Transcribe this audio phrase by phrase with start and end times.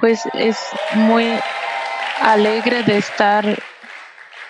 [0.00, 0.58] Pues es
[0.94, 1.38] muy
[2.20, 3.44] alegre de estar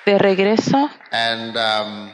[0.07, 0.91] de regreso.
[1.13, 2.11] And um,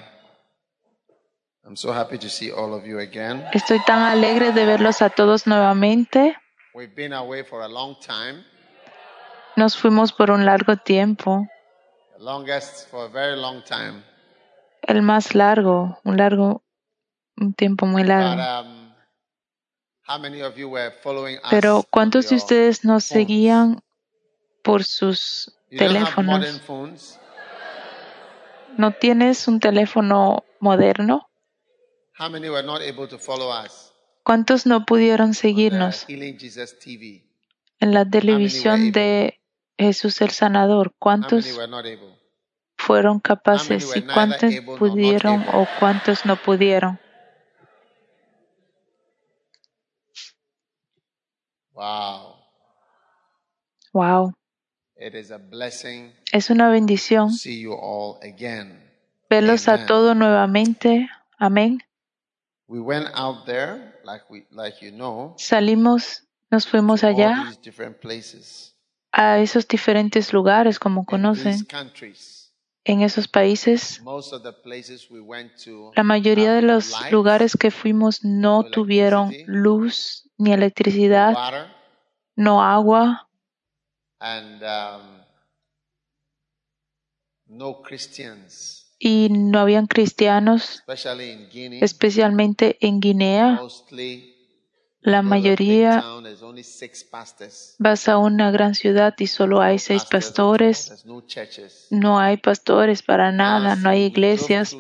[1.65, 3.45] I'm so happy to see all of you again.
[3.53, 6.37] Estoy tan alegre de verlos a todos nuevamente.
[6.75, 8.45] We've been away for a long time,
[9.57, 11.47] Nos fuimos por un largo tiempo,
[12.19, 14.03] the longest for a very long time.
[14.83, 16.65] el más largo, un largo,
[17.37, 18.43] un tiempo muy But largo.
[18.43, 19.94] um, how many of you were following us?
[21.51, 23.83] Pero ¿cuántos de ustedes nos seguían
[24.63, 26.61] por sus teléfonos?
[28.77, 31.31] ¿No tienes un teléfono moderno?
[34.23, 39.41] ¿Cuántos no pudieron seguirnos en la televisión de
[39.79, 40.95] Jesús el Sanador?
[40.99, 41.47] ¿Cuántos
[42.85, 47.01] fueron capaces y cuántos pudieron o cuántos no pudieron.
[51.75, 52.37] Wow.
[53.93, 54.33] Wow,
[54.97, 58.81] It is a blessing es una bendición see you all again.
[59.31, 59.87] verlos a Amen.
[59.87, 61.09] todos nuevamente.
[61.39, 61.81] Amén.
[62.67, 67.45] We went out there, like we, like you know, Salimos, nos fuimos to all allá
[67.47, 68.75] these different places
[69.13, 72.44] a esos diferentes lugares, como in conocen, these countries.
[72.85, 74.01] En esos países.
[74.03, 78.25] Most of the places we went to, La mayoría de have los lugares que fuimos
[78.25, 81.67] no tuvieron luz ni electricidad, water,
[82.37, 83.29] no agua,
[84.21, 85.25] and um,
[88.99, 91.85] y no habían cristianos, especially in Guinea.
[91.85, 93.61] especialmente en Guinea.
[95.05, 96.09] La mayoría
[97.79, 100.95] vas a una gran ciudad y solo hay seis pastores,
[101.91, 104.77] no hay pastores para nada, no hay iglesias.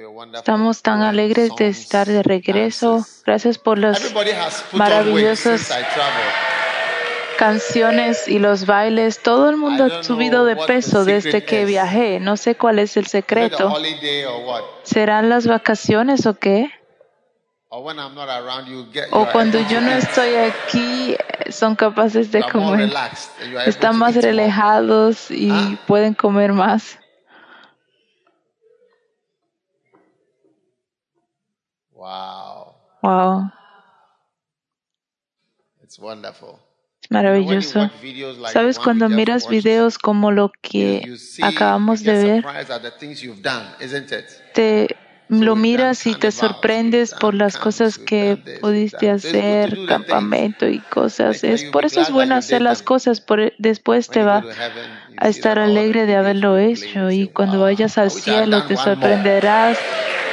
[0.00, 3.04] your wonderful Estamos tan alegres de estar de regreso.
[3.24, 4.14] Gracias por las
[4.72, 5.70] maravillosas
[7.38, 9.22] canciones y los bailes.
[9.22, 12.20] Todo el mundo ha subido de peso desde secret que viajé.
[12.20, 13.72] No sé cuál es el secreto.
[14.82, 16.70] ¿Serán las vacaciones o qué?
[17.70, 21.16] O cuando yo no estoy aquí,
[21.50, 22.90] son capaces de comer.
[23.66, 25.78] Están más relajados y Ah.
[25.86, 26.98] pueden comer más.
[31.92, 33.50] Wow, Wow,
[35.82, 36.58] it's wonderful.
[37.10, 37.90] maravilloso.
[38.52, 41.02] ¿Sabes cuando miras videos como lo que
[41.42, 42.44] acabamos de ver?
[44.54, 44.96] Te
[45.28, 51.44] lo miras y te sorprendes por las cosas que pudiste hacer, campamento y cosas.
[51.44, 54.44] Es por eso es bueno hacer las cosas, por, después When te va
[55.16, 59.78] a estar alegre de haberlo hecho y cuando vayas al had cielo te sorprenderás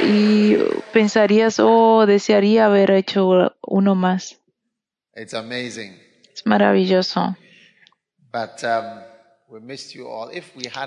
[0.03, 0.57] y
[0.93, 4.39] pensarías, oh, desearía haber hecho uno más.
[5.13, 7.35] Es maravilloso.
[8.31, 9.04] But um,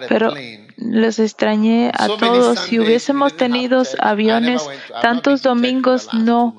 [0.09, 0.33] Pero
[0.77, 2.59] los extrañé a todos.
[2.61, 4.67] Si hubiésemos tenido aviones,
[5.03, 6.57] tantos domingos no.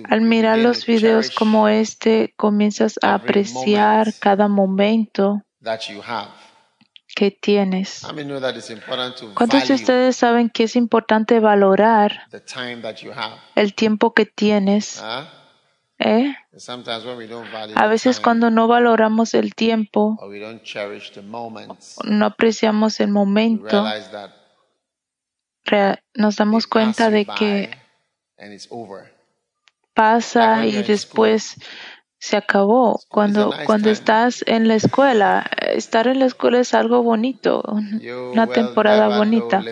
[0.09, 5.44] Al mirar los videos como este, comienzas a apreciar cada momento
[7.15, 8.01] que tienes.
[9.36, 13.38] ¿Cuántos de ustedes saben que es importante valorar the time that you have?
[13.56, 15.01] el tiempo que tienes?
[15.01, 15.37] Huh?
[16.00, 16.36] ¿Eh?
[17.76, 20.18] A veces cuando no valoramos el tiempo,
[22.04, 23.84] no apreciamos el momento,
[26.14, 27.72] nos damos cuenta de que
[29.94, 31.56] pasa y después
[32.20, 33.00] se acabó.
[33.10, 37.64] Cuando, cuando estás en la escuela, estar en la escuela es algo bonito,
[38.32, 39.64] una temporada bonita.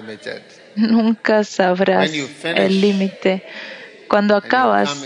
[0.75, 2.11] Nunca sabrás
[2.43, 3.43] el límite.
[4.07, 5.03] Cuando acabas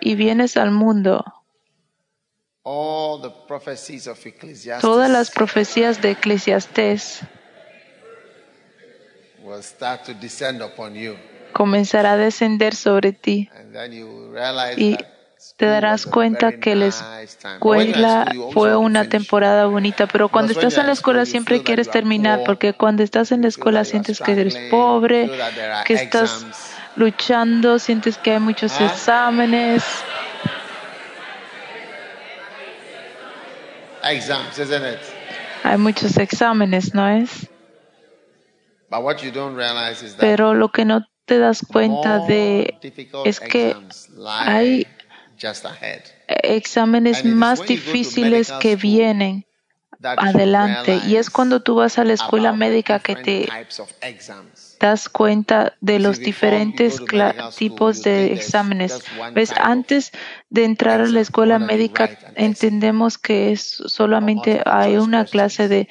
[0.00, 1.24] y vienes al mundo,
[4.80, 7.20] todas las profecías de Eclesiastés
[11.52, 13.48] comenzará a descender sobre ti.
[14.76, 14.96] Y
[15.56, 20.92] te darás cuenta que la escuela fue una temporada bonita, pero cuando estás en la
[20.92, 25.30] escuela siempre quieres terminar, porque cuando estás en la escuela sientes que eres pobre,
[25.84, 26.74] que estás.
[26.96, 28.86] Luchando, sientes que hay muchos Ah.
[28.86, 29.84] exámenes,
[34.02, 35.00] Exams, isn't it?
[35.64, 37.48] hay muchos exámenes, ¿no es?
[38.88, 42.78] But what you don't realize is that Pero lo que no te das cuenta de
[43.24, 43.76] es que
[44.26, 44.86] hay
[46.28, 49.44] exámenes más difíciles que vienen
[50.00, 51.00] adelante.
[51.06, 53.48] Y es cuando tú vas a la escuela médica que te.
[54.78, 57.00] Das cuenta de los diferentes
[57.56, 59.02] tipos de exámenes.
[59.34, 59.52] ¿Ves?
[59.58, 60.12] Antes
[60.50, 65.88] de entrar a la escuela médica entendemos que es solamente hay una clase de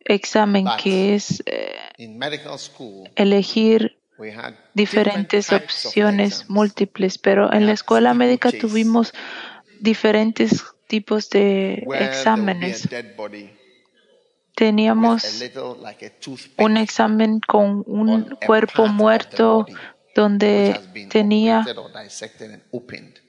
[0.00, 1.74] examen que es eh,
[3.16, 3.98] elegir
[4.74, 9.12] diferentes opciones múltiples, pero en la escuela médica tuvimos
[9.80, 12.88] diferentes tipos de exámenes.
[12.88, 13.58] dead body with a
[14.58, 15.22] Teníamos
[16.58, 19.64] un examen con un cuerpo muerto
[20.16, 21.64] donde tenía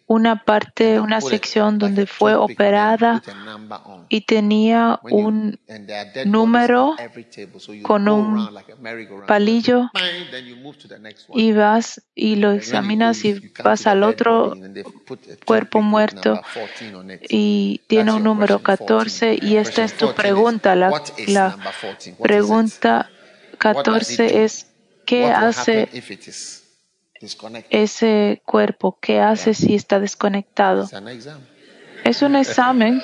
[0.10, 3.22] una parte, una sección donde fue operada
[4.10, 5.60] y tenía un
[6.26, 6.96] número
[7.84, 8.50] con un
[9.28, 9.92] palillo
[11.36, 14.58] y vas y lo examinas y vas al otro
[15.46, 17.22] cuerpo muerto number 14 on it.
[17.30, 20.76] y tiene un número question 14 y esta es tu 14 is, pregunta.
[20.76, 20.90] La,
[21.28, 21.84] la number 14?
[21.84, 22.18] What is it?
[22.18, 23.10] pregunta
[23.62, 24.40] What does it 14 do?
[24.40, 24.68] es
[25.06, 25.88] ¿qué hace
[27.70, 28.98] ese cuerpo?
[29.00, 30.90] ¿Qué hace si está desconectado?
[32.04, 33.02] Es un examen.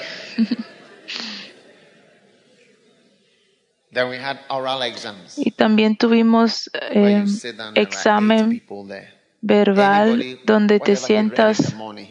[3.91, 5.37] Then we had oral exams.
[5.37, 7.23] Y también tuvimos eh,
[7.75, 8.61] examen
[9.41, 12.07] verbal Anybody, donde te sientas morning,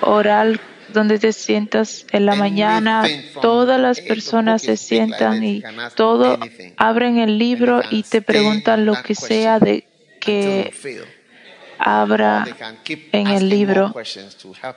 [0.00, 0.60] oral
[0.92, 3.04] donde te sientas en la mañana,
[3.40, 5.62] todas las personas se like sientan y
[5.94, 6.72] todo anything.
[6.76, 9.89] abren el libro y te preguntan lo que question sea de
[10.20, 10.72] que
[11.78, 12.46] abra
[13.12, 13.94] en el libro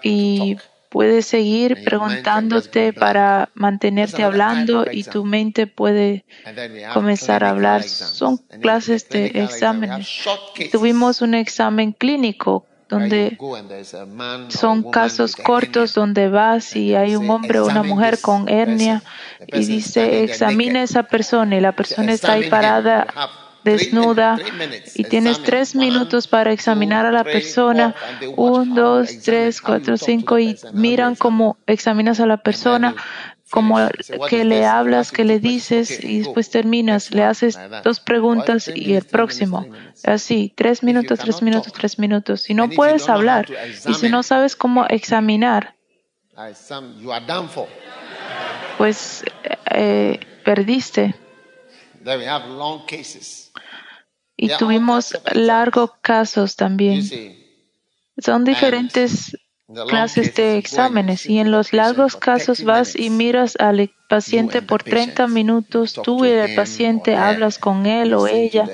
[0.02, 0.58] y
[0.90, 6.24] puedes seguir preguntándote para mantenerte hablando y tu mente puede
[6.94, 7.84] comenzar a hablar.
[7.84, 10.08] Son clases de exámenes.
[10.72, 13.38] Tuvimos un examen clínico donde
[14.50, 19.02] son casos cortos donde vas y hay un hombre o una mujer con hernia
[19.48, 23.08] y dice examina a esa persona y la persona está ahí parada
[23.64, 24.38] desnuda
[24.96, 27.96] y tienes tres minutos para examinar a la persona.
[28.36, 32.96] Un, dos, tres, cuatro, cinco y miran cómo examinas a la persona,
[33.50, 34.06] como finish.
[34.06, 38.00] Say, "What que le this?" hablas, que le dices y después terminas, le haces dos
[38.00, 39.66] preguntas y el próximo.
[40.04, 42.42] Así, tres minutos, tres minutos, tres minutos.
[42.42, 43.48] Si no puedes hablar
[43.88, 45.76] y si no sabes cómo examinar,
[48.78, 49.24] pues
[49.72, 51.16] eh, perdiste.
[54.36, 57.04] Y tuvimos largos casos también.
[58.18, 59.36] Son diferentes
[59.88, 61.26] clases de exámenes.
[61.26, 66.30] y en los largos casos vas y miras al paciente por 30 minutos, tú y
[66.30, 68.70] el paciente hablas con él o ella,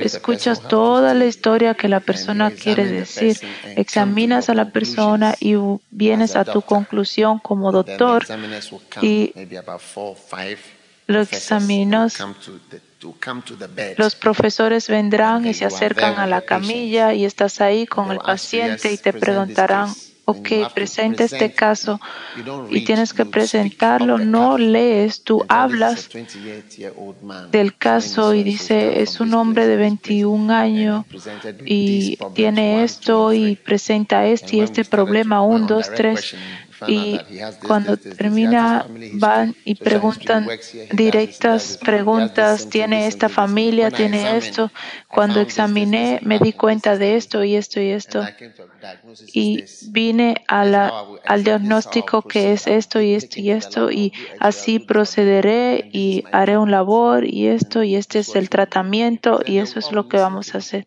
[0.00, 3.38] escuchas toda la historia que la persona quiere decir,
[3.76, 5.54] examinas a la persona y
[5.90, 8.24] vienes a tu conclusión como doctor
[9.00, 9.32] y
[11.12, 12.18] los examinos
[13.96, 18.92] los profesores vendrán y se acercan a la camilla y estás ahí con el paciente
[18.92, 19.88] y te preguntarán,
[20.24, 22.00] ok, presenta este caso
[22.70, 26.08] y tienes que presentarlo, no lees, tú hablas
[27.50, 31.04] del caso y dice, es un hombre de 21 años
[31.64, 36.36] y tiene esto y presenta este y este problema, un, dos, tres
[36.86, 37.20] y
[37.66, 40.48] cuando termina van y preguntan
[40.92, 44.70] directas preguntas, tiene esta familia, tiene esto.
[45.08, 48.24] Cuando examiné me di cuenta de esto y esto y esto.
[49.32, 54.78] Y vine a la, al diagnóstico que es esto y esto y esto y así
[54.78, 59.92] procederé y haré un labor y esto y este es el tratamiento y eso es
[59.92, 60.86] lo que vamos a hacer.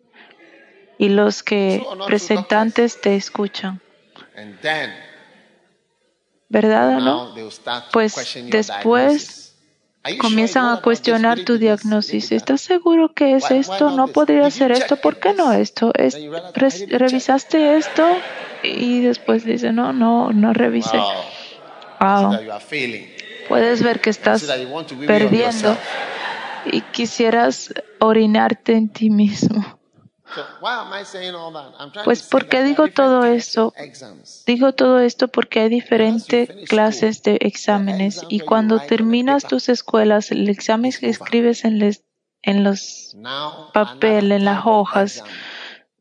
[0.98, 3.82] Y los que presentantes te escuchan.
[6.50, 7.34] ¿Verdad o no?
[7.92, 8.16] Pues
[8.50, 9.56] después
[10.20, 12.36] comienzan a cuestionar tu diagnóstico.
[12.36, 13.92] ¿Estás seguro que es esto?
[13.92, 14.98] ¿No podría ser esto?
[14.98, 15.92] ¿Por qué no esto?
[15.96, 16.18] ¿Es,
[16.54, 18.06] ¿Revisaste esto?
[18.64, 20.98] Y después dice, no, no, no revisé.
[22.00, 22.40] Wow.
[23.48, 24.46] Puedes ver que estás
[25.06, 25.78] perdiendo
[26.66, 29.80] y quisieras orinarte en ti mismo.
[32.04, 33.74] Pues ¿por qué digo todo esto?
[34.46, 40.50] Digo todo esto porque hay diferentes clases de exámenes y cuando terminas tus escuelas, el
[40.50, 41.82] examen que escribes en,
[42.44, 43.16] en los
[43.74, 45.24] papeles, en las hojas,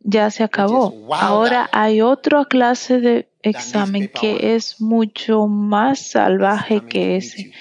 [0.01, 0.95] ya se acabó.
[1.13, 7.53] Ahora hay otra clase de examen que es mucho más salvaje que ese,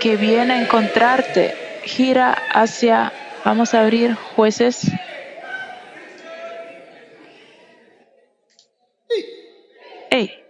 [0.00, 1.54] que viene a encontrarte,
[1.84, 3.12] gira hacia
[3.44, 4.90] Vamos a abrir jueces.
[10.10, 10.43] Hey.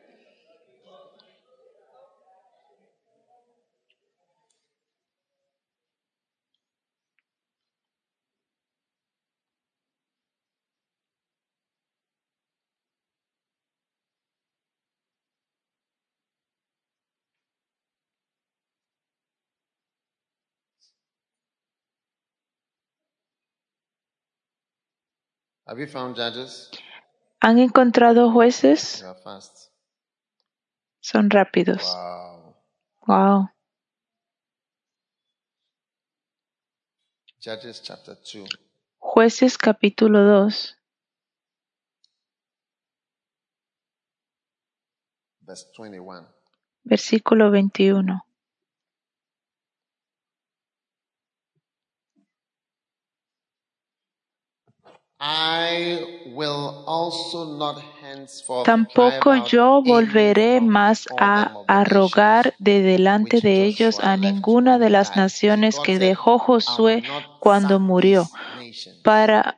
[27.41, 29.03] ¿Han encontrado jueces?
[31.01, 31.97] Son rápidos.
[33.07, 33.51] Wow.
[38.99, 40.79] Jueces capítulo 2.
[46.83, 48.27] Versículo 21.
[58.65, 65.79] Tampoco yo volveré más a arrogar de delante de ellos a ninguna de las naciones
[65.81, 67.03] que dejó Josué
[67.39, 68.31] cuando murió,
[69.03, 69.57] para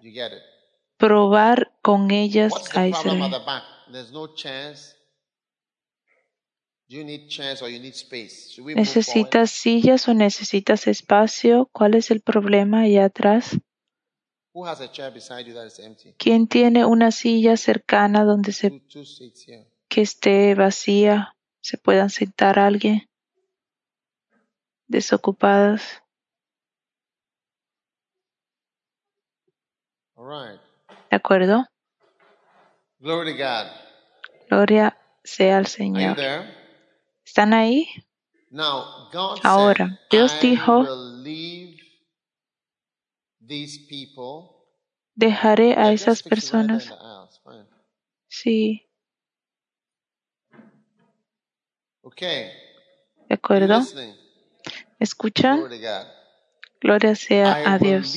[0.99, 3.33] probar con ellas a Israel.
[8.75, 11.69] ¿Necesitas sillas o necesitas espacio?
[11.73, 13.57] ¿Cuál es el problema allá atrás?
[16.17, 18.83] ¿Quién tiene una silla cercana donde se
[19.89, 23.09] que esté vacía, se puedan sentar alguien?
[24.87, 26.03] Desocupadas.
[31.11, 31.67] ¿De acuerdo?
[34.49, 36.17] Gloria sea al Señor.
[37.25, 37.89] ¿Están ahí?
[39.43, 40.85] Ahora, Dios dijo,
[45.15, 46.93] Dejaré a esas personas.
[48.29, 48.87] Sí.
[53.29, 53.83] ¿De acuerdo?
[54.99, 55.65] ¿Escuchan?
[56.81, 58.17] Gloria sea a Dios.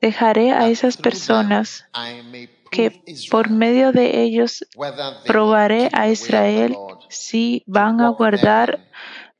[0.00, 1.86] Dejaré a esas personas
[2.70, 4.64] que por medio de ellos
[5.24, 6.76] probaré a Israel
[7.08, 8.90] si van a guardar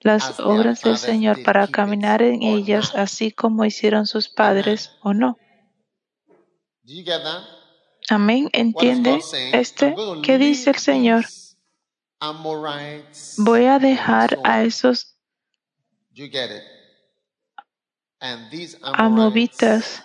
[0.06, 5.36] las obras del Señor para caminar en ellas así como hicieron sus padres o no.
[8.08, 8.48] Amén.
[8.52, 9.20] ¿Entiende
[9.52, 9.94] este?
[10.22, 11.26] ¿Qué dice el Señor?
[13.38, 15.16] Voy a dejar a esos
[18.94, 20.04] amovitas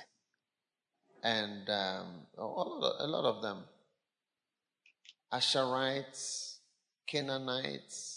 [5.32, 6.62] Asherites,
[7.06, 8.11] Canaanites,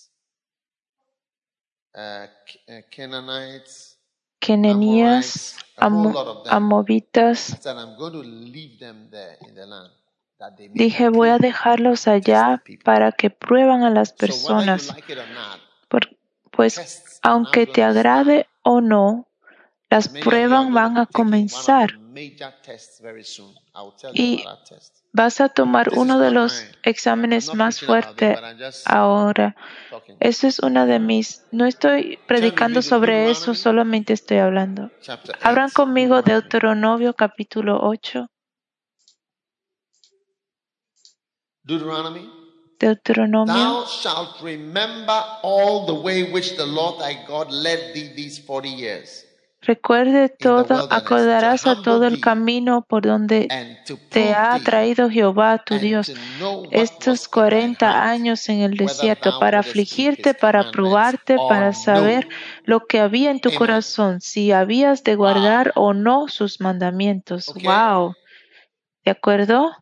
[2.91, 3.99] Canaanites,
[4.41, 7.57] Kenenías, Amovitas.
[10.73, 14.93] Dije, voy a dejarlos allá para que prueban a las personas.
[16.51, 19.29] pues, aunque te agrade o no,
[19.89, 21.99] las pruebas van a comenzar.
[24.13, 24.45] Y
[25.13, 28.39] vas a tomar uno de los exámenes más fuertes
[28.85, 29.57] ahora.
[30.21, 31.45] Eso es una de mis.
[31.51, 34.91] No estoy predicando sobre eso, solamente estoy hablando.
[35.43, 38.27] Abran conmigo Deuteronomio capítulo 8.
[42.79, 43.55] Deuteronomio.
[43.55, 48.69] Thou shalt remember all the way which the Lord thy God led thee these forty
[48.69, 49.25] years.
[49.67, 53.49] Recuerde todo, acordarás a todo el camino por donde
[54.11, 56.13] te ha traído Jehová tu Dios
[56.71, 62.29] estos cuarenta años en el desierto para afligirte, para probarte, para saber
[62.65, 67.53] lo que había en tu corazón, si habías de guardar o no sus mandamientos.
[67.63, 68.15] Wow.
[69.05, 69.73] ¿De acuerdo?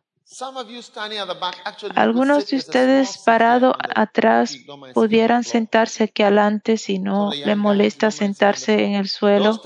[1.95, 4.57] Algunos de ustedes parados atrás
[4.93, 9.61] pudieran sentarse aquí adelante si no le molesta sentarse en el suelo.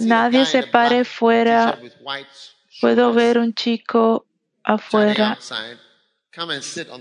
[0.00, 1.78] Nadie se pare fuera.
[2.80, 4.26] Puedo ver un chico
[4.62, 5.38] afuera,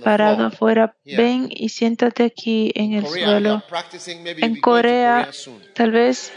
[0.04, 0.96] parado afuera.
[1.04, 3.62] Ven y siéntate aquí en el suelo.
[4.24, 5.30] En Corea,
[5.74, 6.32] tal vez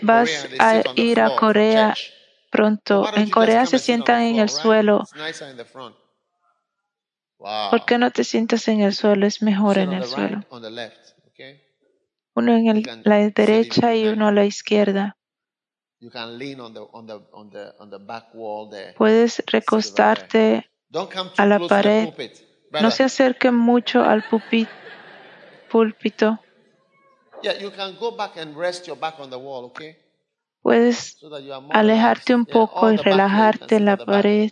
[0.00, 1.94] vas a ir a Corea
[2.54, 3.04] pronto.
[3.16, 5.02] En Corea se sientan en el suelo.
[7.38, 9.26] ¿Por qué no te sientas en el suelo?
[9.26, 10.40] Es mejor en el suelo.
[12.36, 15.16] Uno en la derecha y uno a la izquierda.
[18.96, 20.70] Puedes recostarte
[21.36, 22.08] a la pared.
[22.80, 24.22] No se acerque mucho al
[25.70, 26.38] púlpito.
[30.64, 31.18] Puedes
[31.72, 34.50] alejarte un poco y relajarte en la pared.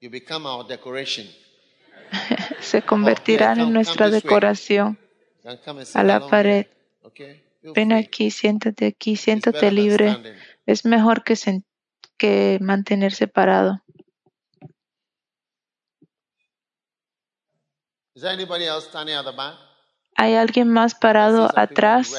[2.60, 4.98] Se convertirán en nuestra decoración
[5.92, 6.68] a la pared.
[7.74, 10.16] Ven aquí, siéntate aquí, siéntate libre.
[10.64, 11.34] Es mejor que,
[12.16, 13.82] que mantenerse parado.
[20.16, 22.10] ¿Hay alguien más parado atrás?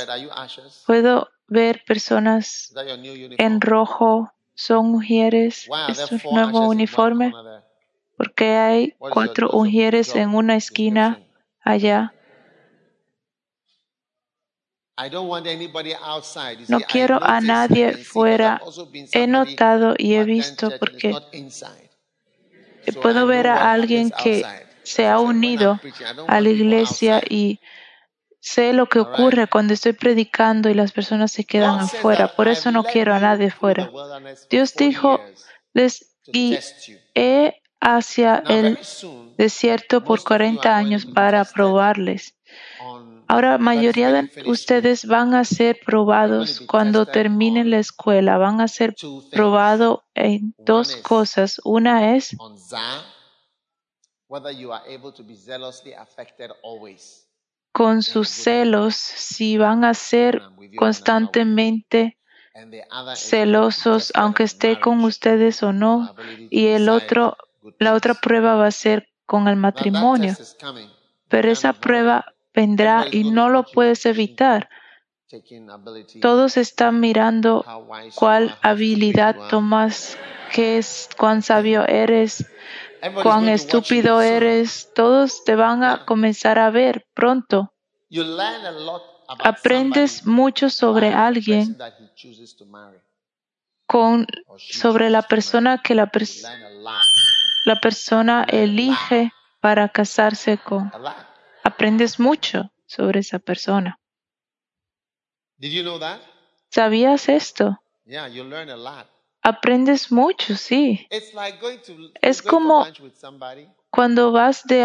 [0.86, 2.74] ¿Puedo ver personas
[3.38, 5.70] en rojo son mujeres.
[5.88, 7.32] Es un nuevo uniforme.
[8.18, 11.20] Porque hay cuatro mujeres en una esquina
[11.62, 12.14] allá.
[16.68, 18.62] No quiero a nadie fuera.
[19.12, 21.16] He notado y he visto porque
[23.02, 24.46] puedo ver a alguien que
[24.84, 25.80] se ha unido
[26.28, 27.60] a la iglesia y
[28.46, 32.36] Sé lo que ocurre cuando estoy predicando y las personas se quedan afuera.
[32.36, 33.90] Por eso no quiero a nadie fuera.
[34.50, 35.22] Dios dijo,
[35.72, 38.78] les guié hacia el
[39.38, 42.36] desierto por 40 años para probarles.
[43.30, 48.38] Ahora, mayoría de ustedes van a ser probados cuando terminen la escuela.
[48.38, 48.94] Van a ser
[49.32, 51.62] probados en dos cosas.
[51.64, 52.36] Una es
[57.74, 60.44] con sus celos, si van a ser
[60.78, 62.18] constantemente
[63.16, 66.16] celosos, aunque esté con ustedes o no,
[66.50, 67.36] y el otro,
[67.80, 70.36] la otra prueba va a ser con el matrimonio.
[71.28, 74.70] Pero esa prueba vendrá y no lo puedes evitar.
[76.22, 77.66] Todos están mirando
[78.14, 80.16] cuál habilidad tomas,
[80.52, 82.46] qué es, cuán sabio eres,
[83.22, 87.74] cuán estúpido eres, todos te van a comenzar a ver pronto.
[89.40, 91.78] Aprendes mucho sobre alguien
[93.86, 96.12] con, sobre la persona que la,
[97.66, 100.92] la persona elige para casarse con.
[101.64, 104.00] Aprendes mucho sobre esa persona.
[106.70, 107.80] ¿Sabías esto?
[109.44, 111.08] Aprendes mucho, sí.
[112.22, 112.88] Es como
[113.90, 114.84] cuando vas de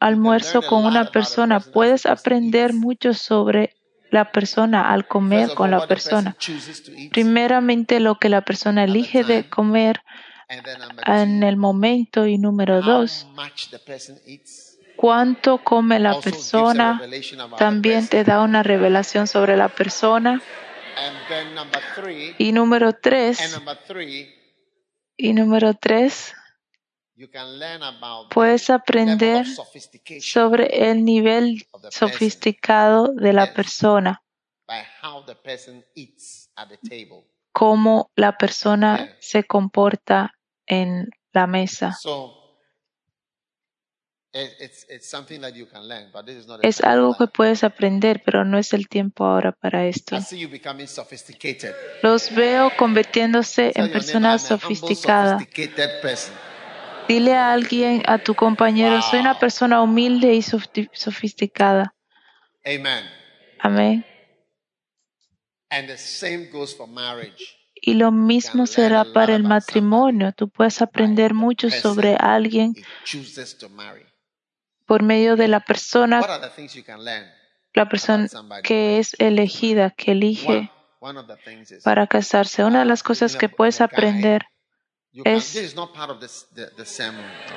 [0.00, 3.76] almuerzo con una persona, puedes aprender mucho sobre
[4.10, 6.36] la persona al comer con la persona.
[7.12, 10.02] Primeramente, lo que la persona elige de comer
[11.06, 13.28] en el momento y número dos,
[14.96, 17.00] cuánto come la persona.
[17.56, 20.42] también te da una revelación sobre la persona.
[22.38, 23.60] Y número tres,
[25.16, 26.34] y número tres,
[28.30, 29.46] puedes aprender
[30.20, 34.22] sobre el nivel sofisticado de la persona,
[37.52, 40.34] cómo la persona se comporta
[40.66, 41.96] en la mesa.
[46.62, 50.16] Es algo que puedes aprender, pero no es el tiempo ahora para esto.
[52.02, 55.44] Los veo convirtiéndose en personas sofisticadas.
[57.08, 61.92] Dile a alguien, a tu compañero, soy una persona humilde y sofisticada.
[63.58, 64.04] Amén.
[67.82, 70.32] Y lo mismo será para el matrimonio.
[70.32, 72.74] Tú puedes aprender mucho sobre alguien
[74.90, 76.20] por medio de la persona,
[77.74, 78.26] la persona
[78.64, 80.72] que es elegida, que elige
[81.84, 82.64] para casarse.
[82.64, 84.46] Una de las cosas que puedes aprender
[85.12, 85.54] es,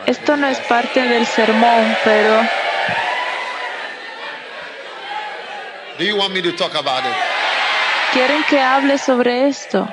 [0.06, 2.40] esto no es parte del sermón, pero
[8.14, 9.90] ¿Quieren que hable sobre esto?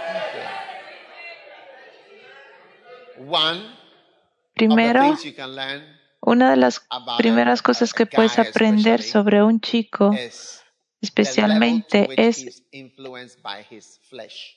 [4.54, 5.16] Primero,
[6.20, 6.86] una de las
[7.18, 10.14] primeras cosas que puedes aprender sobre un chico
[11.00, 12.62] especialmente es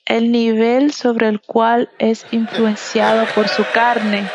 [0.04, 4.28] el nivel sobre el cual es influenciado por su carne.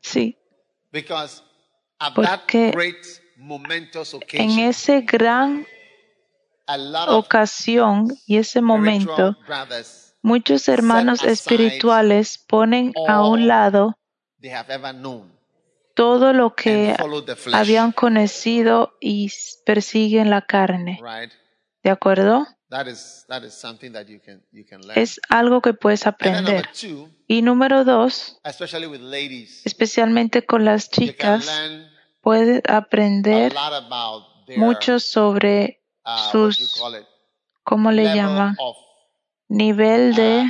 [0.00, 0.36] Sí.
[2.14, 2.72] Porque
[4.32, 5.66] en ese gran
[7.08, 9.36] ocasión y ese momento,
[10.22, 13.98] muchos hermanos espirituales ponen a un lado
[15.94, 16.94] todo lo que
[17.52, 19.32] habían conocido y
[19.66, 21.00] persiguen la carne.
[21.82, 22.46] ¿De acuerdo?
[24.94, 26.68] Es algo que puedes aprender.
[27.26, 28.38] Y número dos,
[29.64, 31.50] especialmente con las chicas,
[32.20, 33.54] puedes aprender
[34.56, 36.80] mucho sobre uh, sus,
[37.64, 38.56] ¿cómo le llaman?
[39.48, 40.48] Nivel de...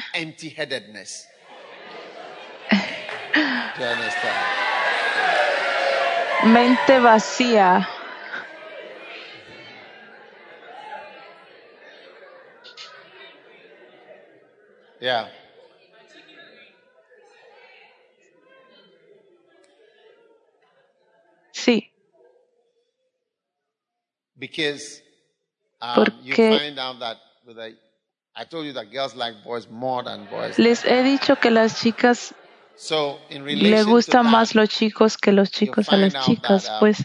[6.45, 7.89] mente vacía.
[15.01, 15.31] Yeah.
[21.53, 21.93] Sí.
[24.37, 25.03] Because
[25.81, 26.51] um, Porque
[30.57, 32.35] les he dicho que las chicas
[33.39, 37.05] le gustan más los chicos que los chicos a las chicas, um, pues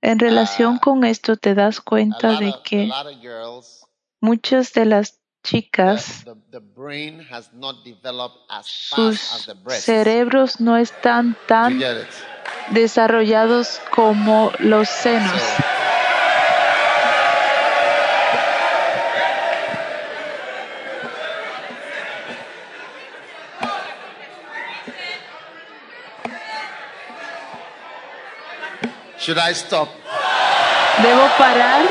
[0.00, 2.90] en relación uh, con esto te das cuenta de que
[4.20, 6.24] muchas de las chicas
[8.62, 9.20] sus
[9.68, 11.80] cerebros no están tan
[12.70, 15.42] desarrollados como los senos.
[29.28, 29.90] Should I stop?
[31.02, 31.84] ¿Debo parar?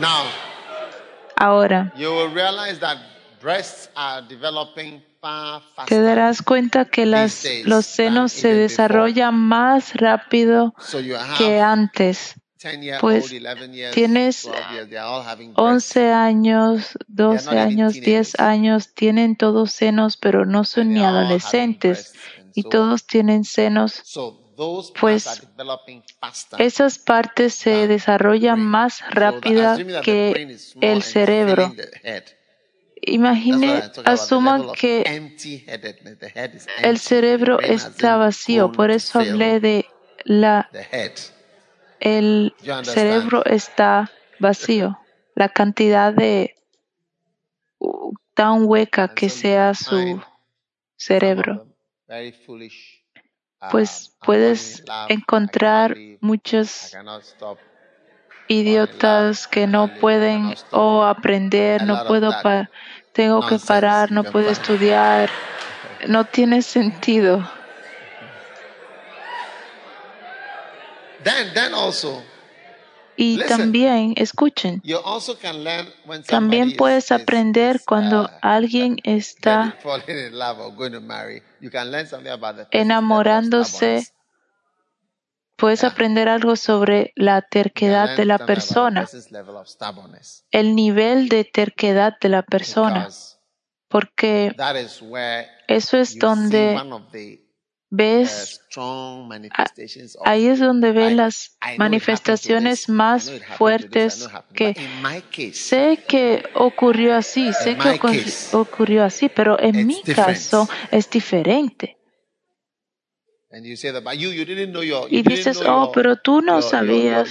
[0.00, 0.26] Now,
[1.36, 2.98] Ahora, you will realize that
[3.40, 5.98] breasts are developing far faster.
[5.98, 10.74] te darás cuenta que las, los senos se desarrollan más rápido
[11.38, 12.34] que antes.
[13.00, 13.32] Pues
[13.92, 14.50] tienes
[15.54, 22.14] 11 años, 12 años, 10 años, tienen todos senos, pero no son ni adolescentes
[22.56, 24.02] y todos tienen senos,
[24.98, 25.46] pues
[26.58, 31.74] esas partes se desarrollan más rápida que el cerebro.
[33.02, 35.04] Imagine, asuman que
[36.78, 39.86] el cerebro está vacío, por eso hablé de
[40.24, 40.70] la
[42.00, 44.98] el cerebro está vacío,
[45.34, 46.54] la cantidad de
[48.32, 50.22] tan hueca que sea su
[50.96, 51.75] cerebro.
[53.70, 56.92] Pues um, puedes encontrar muchos
[58.48, 62.32] idiotas que no pueden o aprender, no puedo,
[63.12, 65.30] tengo que parar, no puedo estudiar.
[66.08, 67.50] No tiene sentido.
[73.16, 74.82] Y también, escuchen,
[76.26, 79.76] también puedes aprender cuando alguien está
[82.70, 84.12] enamorándose.
[85.56, 89.08] puedes aprender algo sobre la terquedad de la persona,
[90.50, 93.08] el nivel de terquedad de la persona,
[93.88, 94.54] porque
[95.68, 96.78] eso es donde
[97.96, 98.60] ves,
[100.24, 104.74] ahí es donde ves las manifestaciones más fuertes que
[105.52, 107.98] sé que ocurrió así, sé que
[108.52, 111.96] ocurrió así, pero en mi caso es diferente.
[115.08, 117.30] Y dices, oh, pero tú no sabías.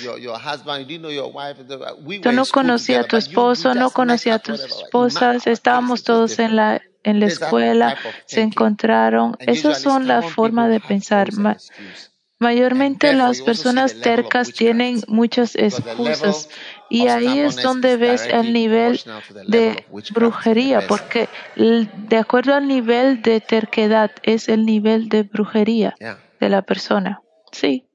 [2.23, 5.45] Tú no conocías a tu esposo, no conocías a tus esposas.
[5.45, 9.37] Estábamos todos en la, en la escuela, se encontraron.
[9.39, 11.29] Esas son las formas de pensar.
[12.37, 16.49] Mayormente las personas tercas tienen muchas excusas
[16.89, 18.99] y ahí es donde ves el nivel
[19.47, 25.95] de brujería, porque de acuerdo al nivel de terquedad es el nivel de brujería
[26.39, 27.21] de la persona.
[27.53, 27.87] Sí.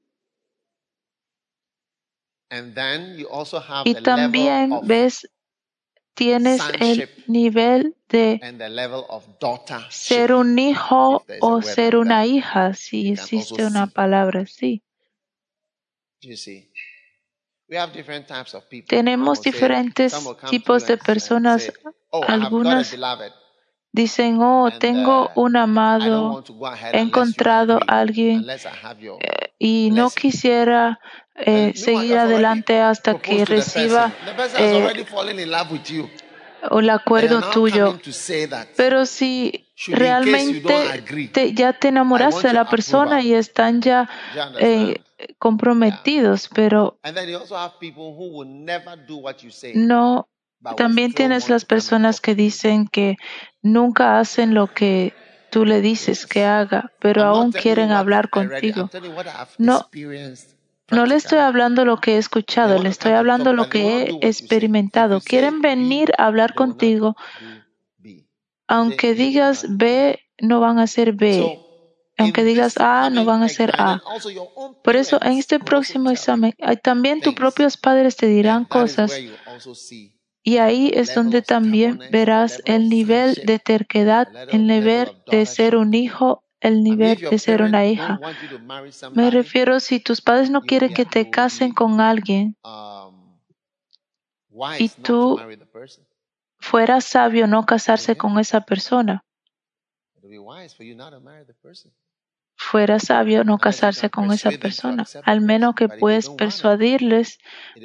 [3.85, 5.29] Y también ves,
[6.13, 8.39] tienes el nivel de
[9.89, 14.83] ser un hijo o ser una hija, si existe una palabra así.
[18.87, 20.15] Tenemos diferentes
[20.49, 21.71] tipos de personas.
[22.09, 22.93] Oh, Algunas
[23.91, 26.43] dicen, oh, tengo uh, un amado,
[26.91, 30.99] he encontrado a alguien eh, y no quisiera
[31.35, 34.11] eh, seguir adelante hasta que reciba
[34.57, 35.05] eh,
[36.71, 37.99] el acuerdo tuyo.
[38.75, 44.09] Pero si realmente ya te enamoraste de la persona y están ya
[45.39, 46.99] comprometidos, pero
[49.73, 50.27] no,
[50.77, 53.17] también tienes las personas que dicen que
[53.61, 55.13] nunca hacen lo que
[55.49, 58.89] tú le dices que haga, pero aún quieren hablar contigo.
[59.57, 59.89] No,
[60.91, 65.21] no le estoy hablando lo que he escuchado, le estoy hablando lo que he experimentado.
[65.21, 67.15] Quieren venir a hablar contigo.
[68.67, 71.59] Aunque digas B, no van a ser B.
[72.17, 74.01] Aunque digas A, no van a ser A.
[74.83, 79.13] Por eso, en este próximo examen, también tus propios padres te dirán cosas.
[80.43, 85.93] Y ahí es donde también verás el nivel de terquedad, el nivel de ser un
[85.93, 88.19] hijo, el nivel de ser una hija.
[89.13, 92.55] Me refiero si tus padres no quieren que te casen con alguien
[94.77, 95.39] y tú
[96.59, 99.25] fueras sabio no casarse con esa persona.
[102.55, 107.39] Fuera sabio no casarse con esa persona, al menos que puedes persuadirles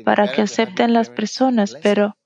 [0.04, 2.16] para que acepten las personas, pero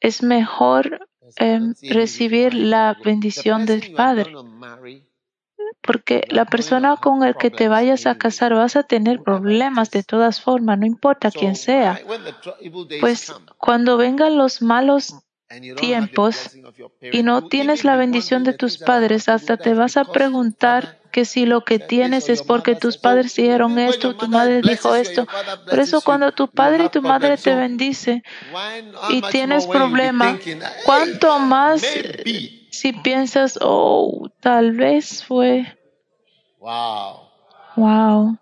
[0.00, 4.32] es mejor em, recibir la bendición del Padre.
[5.80, 10.02] Porque la persona con el que te vayas a casar vas a tener problemas de
[10.02, 12.00] todas formas, no importa quién sea.
[13.00, 15.14] Pues cuando vengan los malos
[15.76, 16.56] tiempos
[17.00, 21.46] y no tienes la bendición de tus padres, hasta te vas a preguntar que si
[21.46, 25.26] lo que tienes es porque tus padres dijeron esto, tu madre dijo esto.
[25.68, 28.22] Por eso cuando tu padre y tu madre te bendice
[29.08, 30.38] y tienes problema,
[30.84, 31.82] ¿cuánto más
[32.76, 35.66] si piensas, oh, tal vez fue...
[37.76, 38.38] Wow.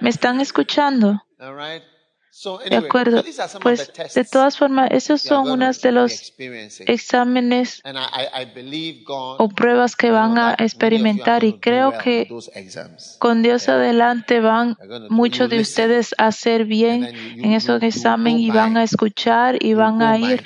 [0.00, 1.22] ¿Me están escuchando?
[2.68, 3.22] De acuerdo.
[3.60, 6.34] Pues de todas formas, esos son unos de los
[6.80, 7.80] exámenes
[9.38, 12.28] o pruebas que van a experimentar y creo que
[13.18, 14.76] con Dios adelante van
[15.10, 20.02] muchos de ustedes a hacer bien en esos exámenes y van a escuchar y van
[20.02, 20.44] a ir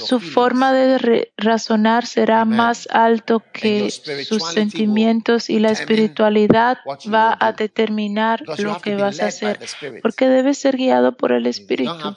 [0.00, 6.78] su forma de razonar será más alto que sus sentimientos y la espiritualidad
[7.12, 9.60] va a determinar lo que vas a hacer,
[10.02, 12.16] porque debes ser guiado por el Espíritu.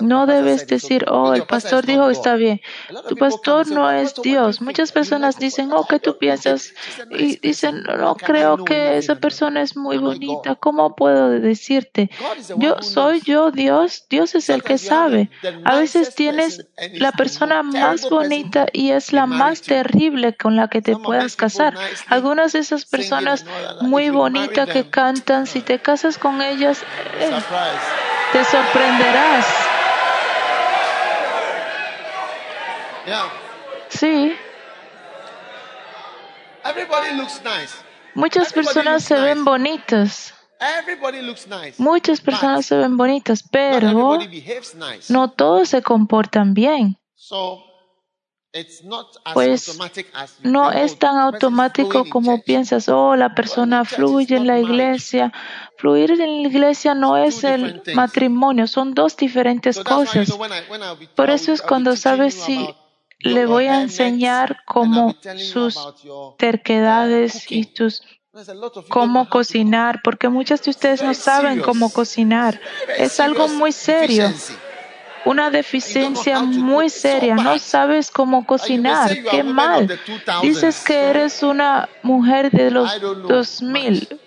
[0.00, 2.60] No debes decir, oh, el pastor dijo está bien.
[3.08, 4.60] Tu pastor no es Dios.
[4.60, 6.74] Muchas personas dicen, oh, ¿qué tú piensas?
[7.10, 10.56] Y dicen, no, no creo que esa persona es muy bonita.
[10.56, 12.10] ¿Cómo puedo decirte?
[12.56, 14.06] Yo soy yo, Dios.
[14.08, 15.30] Dios es el que sabe.
[15.64, 20.82] A veces tienes la persona más bonita y es la más terrible con la que
[20.82, 21.74] te puedas casar.
[22.08, 23.44] Algunas de esas personas
[23.80, 26.82] muy bonitas que cantan, si te casas con ellas,
[27.20, 27.30] eh,
[28.32, 29.46] te sorprenderás.
[33.88, 34.36] Sí.
[38.14, 40.34] Muchas personas se ven bonitas.
[41.78, 44.18] Muchas personas se ven bonitas, pero
[45.08, 46.98] no todos se comportan bien.
[49.32, 49.78] pues
[50.42, 55.32] no es tan automático como piensas, oh, la persona fluye en la iglesia.
[55.78, 60.32] Fluir en la iglesia no es el matrimonio, son dos diferentes cosas.
[61.16, 62.68] Por eso es cuando sabes si
[63.20, 65.76] le voy a enseñar cómo sus
[66.38, 68.02] terquedades y tus
[68.88, 72.60] cómo cocinar, porque muchas de ustedes no saben cómo cocinar.
[72.98, 74.32] Es algo muy serio
[75.24, 77.34] una deficiencia muy seria.
[77.34, 79.16] No sabes cómo cocinar.
[79.30, 79.98] Qué mal.
[80.42, 84.20] Dices que eres una mujer de los 2000.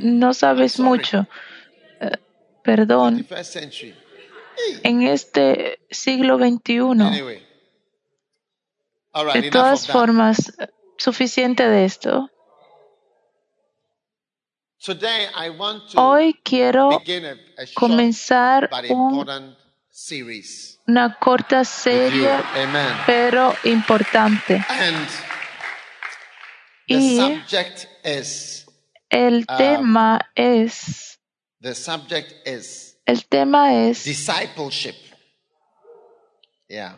[0.00, 1.26] No sabes mucho.
[2.00, 2.16] Eh,
[2.62, 3.26] perdón.
[4.82, 7.36] En este siglo XXI.
[9.34, 10.52] De todas formas,
[10.96, 12.30] suficiente de esto.
[15.96, 17.02] Hoy quiero
[17.74, 19.56] comenzar un
[20.86, 22.30] una corta serie,
[23.06, 24.64] pero importante.
[26.86, 27.18] y
[29.10, 31.20] el um, tema es
[33.06, 34.96] el tema es discipleship.
[36.68, 36.96] Yeah.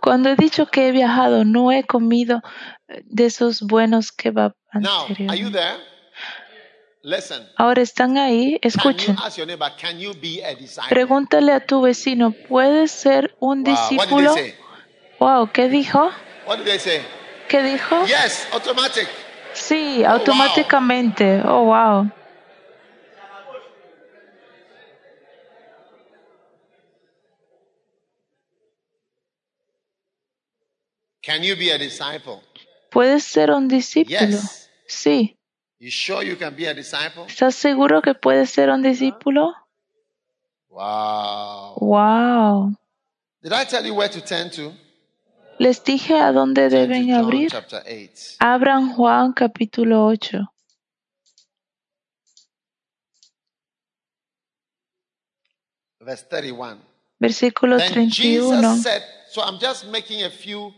[0.00, 2.42] Cuando he dicho que he viajado, no he comido
[2.88, 4.54] eh, de esos buenos kebab
[7.56, 9.16] Ahora están ahí, escuchen.
[10.88, 14.34] Pregúntale a tu vecino, ¿puedes ser un discípulo?
[15.20, 16.10] Wow, ¿qué dijo?
[17.48, 18.04] ¿Qué dijo?
[19.52, 21.42] Sí, oh, automáticamente.
[21.44, 22.10] Oh, wow.
[31.26, 32.40] Can you be a disciple?
[32.92, 34.38] ¿Puedes ser un discípulo?
[34.86, 35.36] Sí.
[35.80, 37.24] You sure you can be a disciple?
[37.26, 39.52] ¿Estás seguro que puedes ser un discípulo?
[40.68, 41.78] Wow.
[41.80, 42.76] Wow.
[43.42, 44.72] Did I tell you where to turn to?
[45.58, 47.50] Les dije a dónde deben abrir.
[48.38, 50.46] Abran Juan capítulo 8.
[55.98, 56.78] Verse 31.
[57.18, 58.78] Versículo 31.
[58.80, 60.72] Said, so I'm just making a few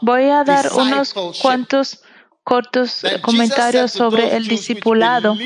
[0.00, 2.02] Voy a dar unos cuantos
[2.42, 5.36] cortos comentarios sobre el discipulado.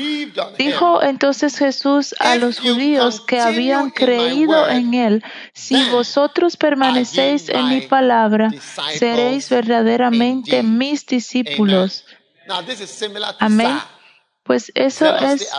[0.57, 7.69] Dijo entonces Jesús a los judíos que habían creído en Él, si vosotros permanecéis en
[7.69, 8.51] mi palabra,
[8.97, 12.05] seréis verdaderamente mis discípulos.
[13.39, 13.79] Amén.
[14.43, 15.49] Pues eso es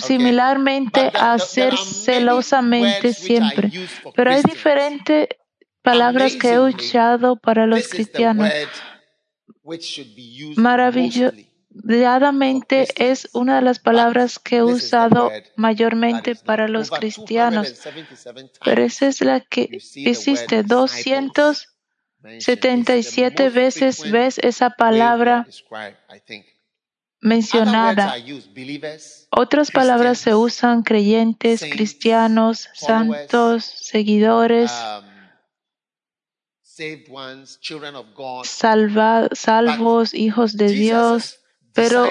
[0.00, 3.70] similarmente a ser celosamente siempre.
[4.14, 5.28] Pero hay diferente
[5.88, 8.52] palabras que he usado para los cristianos.
[10.56, 17.72] Maravillosamente es una de las palabras que he usado mayormente para los cristianos,
[18.64, 25.46] pero esa es la que existe 277 veces ves esa palabra
[27.20, 28.14] mencionada.
[29.30, 34.70] Otras palabras se usan creyentes, cristianos, santos, seguidores,
[36.78, 38.44] um,
[39.34, 41.40] salvos, hijos de Dios.
[41.72, 42.08] Pero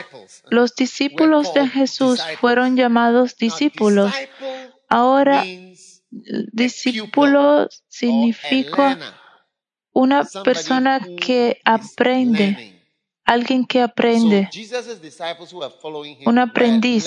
[0.50, 4.14] los discípulos de Jesús fueron llamados discípulos.
[4.88, 5.44] Ahora,
[6.54, 8.98] discípulo significa
[9.92, 12.82] una persona que aprende,
[13.26, 14.50] alguien que aprende,
[16.26, 17.06] un aprendiz.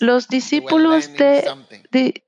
[0.00, 2.24] Los discípulos de,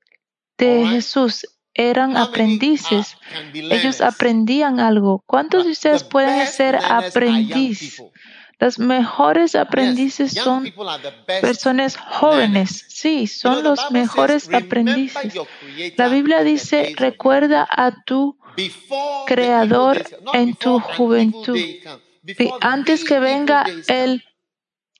[0.57, 3.17] de Jesús eran aprendices.
[3.53, 5.23] Ellos aprendían algo.
[5.27, 8.01] ¿Cuántos de ustedes pueden ser aprendiz?
[8.57, 10.73] Los mejores aprendices son
[11.41, 12.85] personas jóvenes.
[12.87, 15.33] Sí, son los mejores aprendices.
[15.97, 18.37] La Biblia dice, recuerda a tu
[19.27, 20.01] Creador
[20.33, 21.59] en tu juventud.
[22.61, 24.23] Antes que venga el,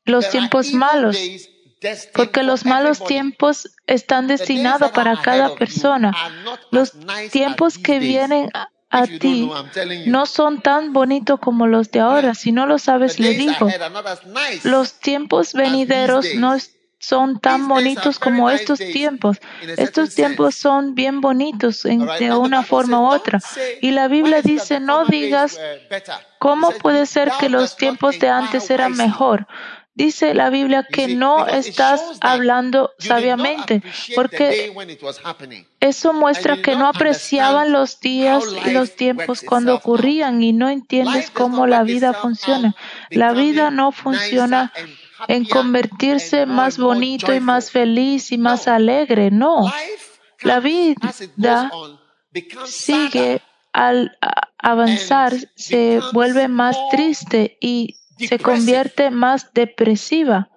[0.03, 1.17] los tiempos malos
[2.13, 6.13] porque los malos tiempos están destinados para cada persona.
[6.71, 6.93] Los
[7.31, 8.49] tiempos que vienen
[8.89, 9.49] a ti
[10.05, 12.33] no son tan bonitos como los de ahora.
[12.33, 13.67] Si no lo sabes, le digo,
[14.63, 16.57] los tiempos venideros no
[16.97, 19.37] son tan bonitos como estos tiempos.
[19.77, 23.39] Estos tiempos son bien bonitos de una forma u otra.
[23.81, 25.59] Y la Biblia dice, no digas
[26.39, 29.47] cómo puede ser que los tiempos de antes eran mejor.
[29.95, 33.81] Dice la Biblia que no estás hablando sabiamente,
[34.13, 34.73] porque
[35.79, 41.31] eso muestra que no apreciaban los días y los tiempos cuando ocurrían y no entiendes
[41.31, 42.75] cómo la vida funciona.
[43.09, 44.73] La vida no funciona
[45.29, 49.31] en convertirse más bonito y más feliz y más alegre.
[49.31, 49.71] No.
[50.41, 51.13] La vida
[52.65, 53.41] sigue
[53.71, 54.17] al
[54.57, 60.49] avanzar, se vuelve más triste y se convierte más depresiva.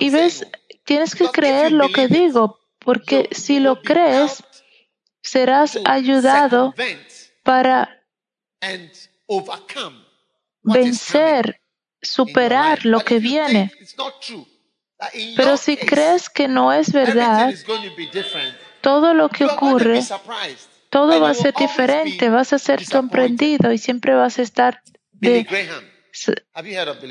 [0.00, 0.46] Y ves,
[0.84, 4.42] tienes que creer lo que digo, porque si lo crees,
[5.22, 6.74] serás ayudado
[7.44, 8.04] para
[10.62, 11.60] vencer,
[12.00, 13.72] superar lo que viene.
[15.36, 17.54] Pero si crees que no es verdad,
[18.80, 20.02] todo lo que ocurre,
[20.90, 24.82] todo va a ser diferente, vas a ser sorprendido y siempre vas a estar
[25.22, 25.46] de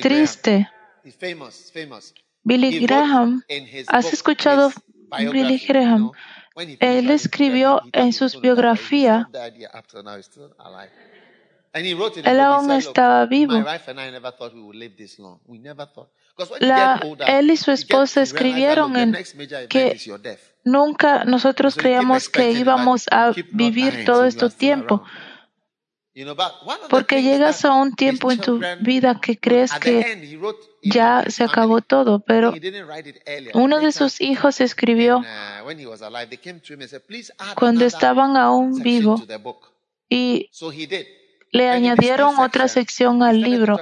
[0.02, 0.70] triste.
[2.44, 3.44] Billy Graham,
[3.88, 4.72] ¿has escuchado
[5.18, 6.12] Billy Graham?
[6.80, 9.26] Él escribió en sus biografías,
[11.74, 13.54] él aún estaba vivo.
[17.28, 19.18] él y su esposa escribieron en
[19.70, 19.98] que
[20.66, 25.04] nunca nosotros creíamos que íbamos a vivir todo este tiempo.
[26.90, 30.38] Porque llegas a un tiempo en tu vida que crees que
[30.84, 32.54] ya se acabó todo, pero
[33.54, 35.24] uno de sus hijos escribió
[37.56, 39.22] cuando estaban aún vivos
[40.10, 40.50] y
[41.52, 43.78] le añadieron otra sección al libro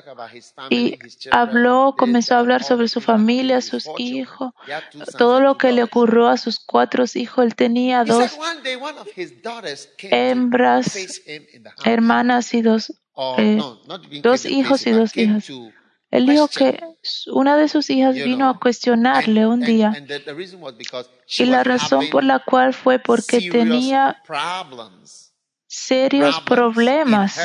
[0.70, 0.98] y
[1.32, 4.54] habló, comenzó a hablar sobre su familia, sus hijos,
[5.18, 7.46] todo lo que le ocurrió a sus cuatro hijos.
[7.46, 8.38] Él tenía dos
[10.02, 10.98] hembras,
[11.86, 12.94] hermanas y dos,
[13.38, 13.60] eh,
[14.24, 15.50] dos hijos y dos hijas.
[16.12, 16.80] Él dijo que
[17.28, 19.94] una de sus hijas vino a cuestionarle un día
[21.38, 24.20] y la razón por la cual fue porque tenía
[25.70, 27.40] serios problemas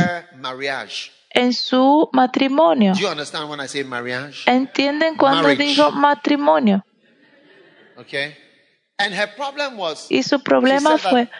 [1.30, 2.94] en su matrimonio.
[4.46, 6.84] ¿Entienden cuando digo matrimonio?
[10.08, 11.30] Y su problema fue,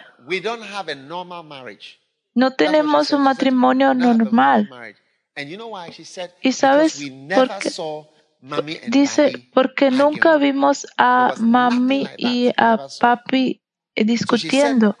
[2.35, 4.69] no tenemos un matrimonio normal.
[6.41, 7.71] ¿Y sabes por qué?
[8.87, 13.64] Dice, porque nunca vimos a mami y a papi
[14.03, 14.97] discutiendo.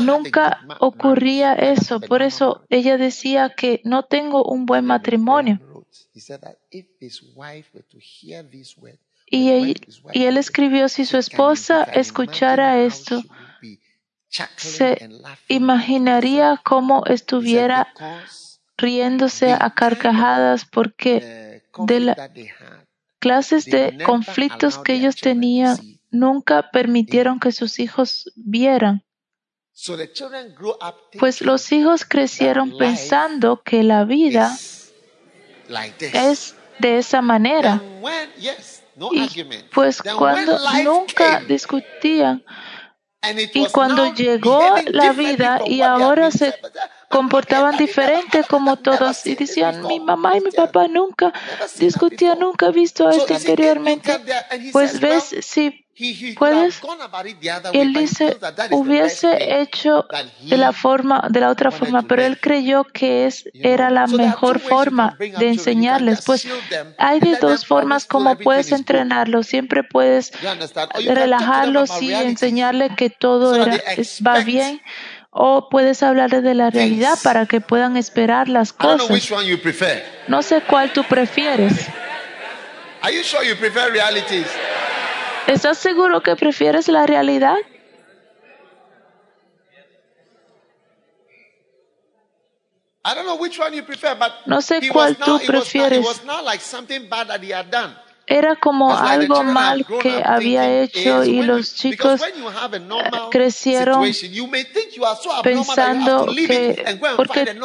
[0.00, 2.00] Nunca ocurría eso.
[2.00, 5.60] Por eso ella decía que no tengo un buen matrimonio.
[9.30, 9.80] Y él,
[10.12, 13.22] y él escribió, si su esposa escuchara esto,
[14.56, 15.08] se
[15.48, 17.88] imaginaría cómo estuviera
[18.76, 22.16] riéndose a carcajadas porque de las
[23.18, 25.78] clases de conflictos que ellos tenían
[26.14, 29.04] nunca permitieron que sus hijos vieran.
[31.18, 34.56] Pues los hijos crecieron pensando que la vida
[36.12, 37.82] es de esa manera.
[39.10, 39.44] Y
[39.74, 42.44] pues cuando nunca discutían
[43.52, 46.54] y cuando llegó la vida y ahora se
[47.14, 51.32] comportaban diferente como todos y decían, mi mamá y mi papá nunca
[51.78, 54.20] discutían, nunca he visto esto anteriormente.
[54.72, 55.84] Pues ves, si
[56.36, 56.80] puedes,
[57.72, 58.36] él dice,
[58.72, 60.06] hubiese hecho
[60.42, 64.58] de la forma, de la otra forma, pero él creyó que es, era la mejor
[64.58, 66.22] forma de enseñarles.
[66.22, 66.48] Pues
[66.98, 69.46] hay de dos formas como puedes entrenarlos.
[69.46, 70.32] Siempre puedes
[71.04, 73.64] relajarlos y enseñarle que todo
[74.26, 74.80] va bien
[75.36, 79.10] o puedes hablarles de la realidad para que puedan esperar las cosas.
[80.28, 81.88] No sé cuál tú prefieres.
[85.48, 87.56] ¿Estás seguro que prefieres la realidad?
[94.46, 96.06] No sé cuál tú prefieres
[98.26, 102.22] era como algo mal que había hecho y los chicos
[103.30, 104.04] crecieron
[105.42, 107.56] pensando que, porque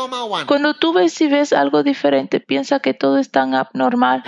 [0.45, 4.23] cuando tú ves y ves algo diferente, piensa que todo es tan abnormal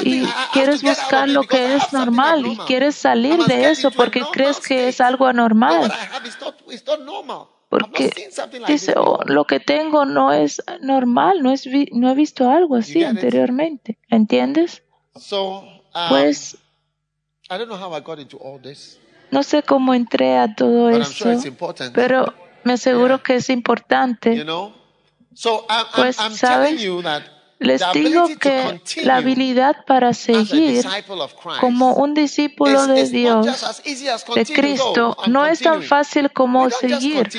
[0.00, 4.88] y quieres buscar lo que es normal y quieres salir de eso porque crees que
[4.88, 5.92] es algo anormal.
[7.68, 8.10] porque
[8.66, 13.04] dice, oh, lo que tengo no es normal, no, es no he visto algo así
[13.04, 13.98] anteriormente.
[14.08, 14.84] ¿Entiendes?
[15.32, 15.73] Um,
[16.08, 16.56] pues
[19.30, 21.40] no sé cómo entré a todo eso,
[21.92, 22.32] pero
[22.62, 24.46] me aseguro que es importante.
[25.96, 26.80] Pues, ¿sabes?
[27.60, 30.84] Les digo que la habilidad para seguir
[31.60, 33.46] como un discípulo de Dios,
[34.34, 37.30] de Cristo, no es tan fácil como seguir.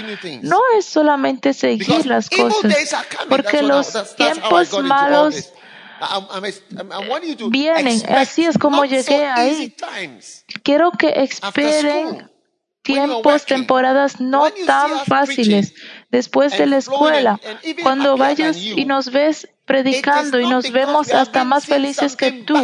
[0.42, 2.96] No es solamente seguir las cosas,
[3.30, 5.52] porque los tiempos malos
[7.50, 8.02] vienen.
[8.10, 9.76] Así es como llegué ahí.
[10.64, 12.30] Quiero que esperen
[12.86, 15.74] tiempos, temporadas no tan fáciles
[16.12, 17.40] después de la escuela,
[17.82, 22.56] cuando vayas y nos ves predicando y nos vemos hasta más felices que tú.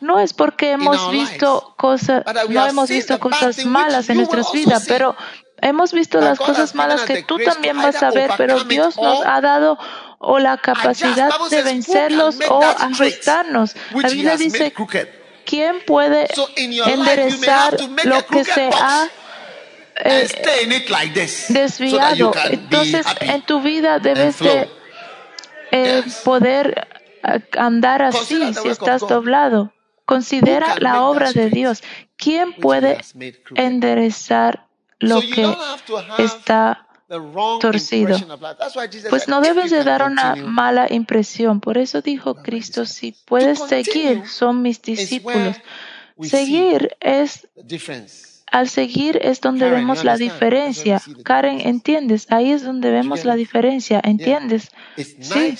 [0.00, 5.16] No es porque hemos visto cosas, no hemos visto cosas malas en nuestras vidas, pero
[5.62, 9.40] hemos visto las cosas malas que tú también vas a ver, pero Dios nos ha
[9.40, 9.78] dado
[10.22, 13.74] o la capacidad de vencerlos o arrestarnos.
[13.94, 14.72] La Biblia dice,
[15.46, 16.28] ¿quién puede
[16.86, 19.08] enderezar lo que se ha
[19.96, 20.28] eh,
[21.48, 22.32] desviado?
[22.50, 24.68] Entonces, en tu vida debes de
[25.72, 26.86] eh, poder
[27.56, 29.72] andar así si estás doblado.
[30.04, 31.82] Considera la obra de Dios.
[32.18, 32.98] ¿Quién puede
[33.54, 34.66] enderezar
[34.98, 35.56] lo que
[36.18, 36.89] está
[37.60, 38.16] torcido?
[39.08, 41.60] Pues no debes de dar una mala impresión.
[41.60, 45.56] Por eso dijo Cristo, si puedes seguir, son mis discípulos.
[46.22, 47.48] Seguir es
[48.50, 51.00] al seguir es donde vemos la diferencia.
[51.22, 52.26] Karen, ¿entiendes?
[52.30, 54.70] Ahí es donde vemos la diferencia, ¿entiendes?
[54.96, 55.56] Sí.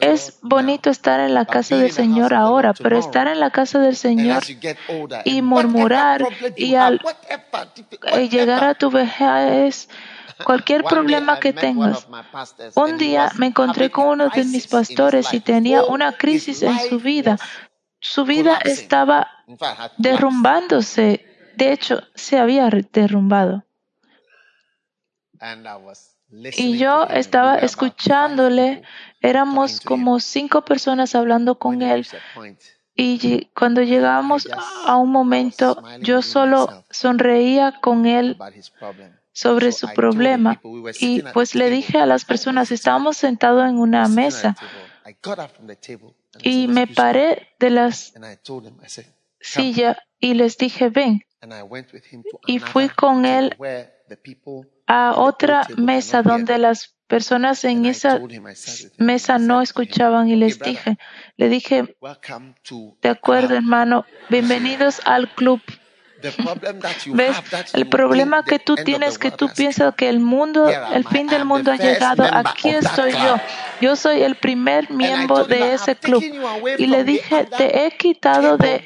[0.00, 3.96] Es bonito estar en la casa del Señor ahora, pero estar en la casa del
[3.96, 4.42] Señor
[5.24, 6.26] y murmurar
[6.56, 7.00] y al
[8.30, 9.88] llegar a tu vejez,
[10.44, 12.06] cualquier problema que tengas.
[12.74, 16.98] Un día me encontré con uno de mis pastores y tenía una crisis en su
[16.98, 17.38] vida.
[18.00, 19.28] Su vida estaba
[19.98, 21.24] derrumbándose.
[21.56, 23.64] De hecho, se había derrumbado.
[26.32, 28.82] Y yo estaba escuchándole,
[29.20, 32.06] éramos como cinco personas hablando con él.
[32.94, 34.48] Y cuando llegábamos
[34.86, 38.36] a un momento, yo solo sonreía con él
[39.32, 40.60] sobre su problema.
[41.00, 44.56] Y pues le dije a las personas, estábamos sentados en una mesa.
[46.42, 48.14] Y me paré de las
[49.40, 51.22] sillas y les dije, ven.
[52.46, 53.56] Y fui con él
[54.86, 58.20] a otra mesa donde las personas en esa
[58.96, 60.96] mesa no escuchaban y les dije,
[61.36, 61.96] le dije,
[63.02, 65.60] de acuerdo hermano, bienvenidos al club
[67.06, 67.36] ¿Ves?
[67.72, 71.72] El problema que tú tienes, que tú piensas que el mundo, el fin del mundo
[71.72, 73.36] ha llegado, aquí estoy yo.
[73.80, 76.22] Yo soy el primer miembro de ese club.
[76.78, 78.84] Y le dije, te he quitado de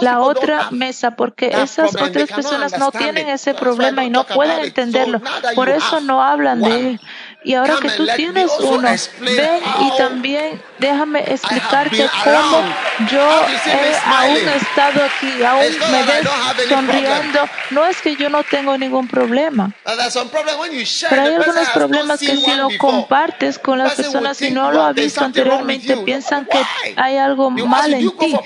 [0.00, 5.20] la otra mesa porque esas otras personas no tienen ese problema y no pueden entenderlo.
[5.54, 7.00] Por eso no hablan de él.
[7.46, 8.88] Y ahora que tú tienes uno,
[9.20, 12.64] ven y también déjame explicarte cómo
[13.08, 16.28] yo he aún estado aquí, aún me ves
[16.68, 17.48] sonriendo.
[17.70, 19.70] No es que yo no tengo ningún problema.
[19.84, 24.96] Pero hay algunos problemas que si lo compartes con las personas y no lo has
[24.96, 26.60] visto anteriormente, piensan que
[26.96, 28.36] hay algo mal en ti.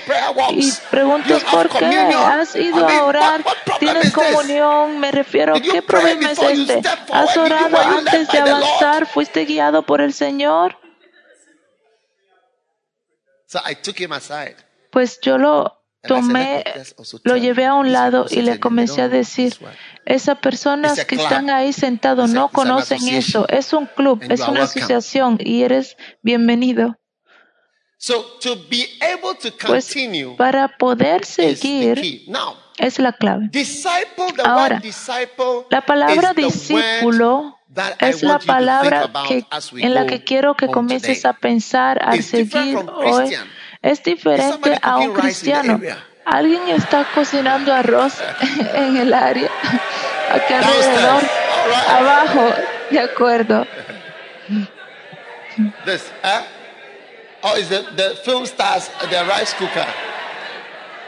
[0.51, 1.85] Y preguntas por qué.
[1.87, 3.43] ¿Has ido a orar?
[3.79, 4.99] ¿Tienes comunión?
[4.99, 6.83] Me refiero, ¿qué problema es este?
[7.11, 8.90] ¿Has orado antes de avanzar?
[9.05, 10.77] ¿Fuiste guiado por el Señor?
[14.91, 16.63] Pues yo lo tomé,
[17.23, 19.55] lo llevé a un lado y le comencé a decir,
[20.05, 23.47] esas personas que están ahí sentados no conocen eso.
[23.49, 26.97] Es un club, es una asociación y eres bienvenido.
[29.67, 29.95] Pues
[30.37, 32.25] para poder seguir
[32.77, 33.49] es la clave.
[34.43, 34.81] Ahora,
[35.69, 37.59] la palabra discípulo
[37.99, 39.45] es la palabra que,
[39.77, 43.35] en la que quiero que comiences a pensar, a seguir hoy.
[43.81, 45.79] Es diferente a un cristiano.
[46.23, 48.13] Alguien está cocinando arroz
[48.75, 49.49] en el área,
[50.31, 51.23] aquí alrededor,
[51.89, 52.53] abajo,
[52.91, 53.65] de acuerdo.
[57.43, 59.87] Oh, is the, the film stars, the rice cooker.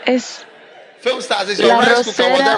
[0.06, 0.46] Es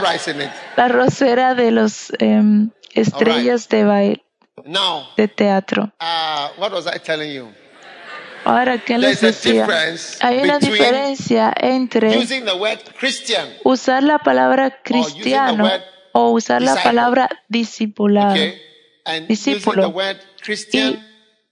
[0.01, 0.49] rice in it.
[0.77, 4.23] La rosera de los um, estrellas de baile,
[5.17, 5.91] de teatro.
[5.99, 7.51] Uh, what was I telling you?
[8.45, 9.67] Ahora, ¿qué les decía?
[10.21, 12.15] Hay una diferencia entre
[13.63, 15.67] usar la palabra cristiano
[16.11, 18.35] o usar la palabra discipulado.
[19.27, 19.93] discípulo.
[20.71, 20.99] Y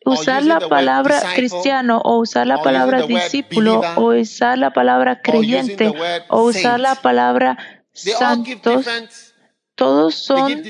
[0.06, 5.94] usar la palabra cristiano o usar la palabra discípulo o usar la palabra creyente
[6.30, 7.58] o usar la palabra
[7.94, 8.88] santos,
[9.76, 10.64] todos son